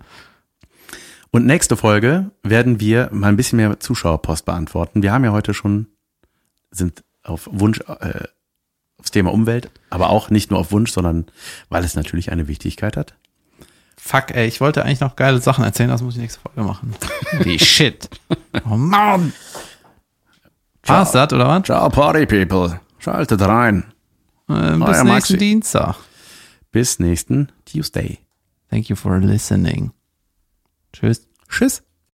[1.31, 5.03] Und nächste Folge werden wir mal ein bisschen mehr Zuschauerpost beantworten.
[5.03, 5.87] Wir haben ja heute schon,
[6.71, 8.23] sind auf Wunsch äh,
[9.05, 11.27] aufs Thema Umwelt, aber auch nicht nur auf Wunsch, sondern
[11.69, 13.13] weil es natürlich eine Wichtigkeit hat.
[13.97, 16.95] Fuck, ey, ich wollte eigentlich noch geile Sachen erzählen, das muss ich nächste Folge machen.
[17.39, 18.09] Wie shit.
[18.69, 19.33] Oh Mann.
[20.83, 21.63] War's das, oder was?
[21.63, 23.85] Ciao Party People, schaltet rein.
[24.49, 25.37] Äh, bis Euer nächsten Maxi.
[25.37, 25.95] Dienstag.
[26.71, 28.19] Bis nächsten Tuesday.
[28.69, 29.91] Thank you for listening.
[30.93, 31.27] Tschüss.
[31.47, 31.83] Tschüss.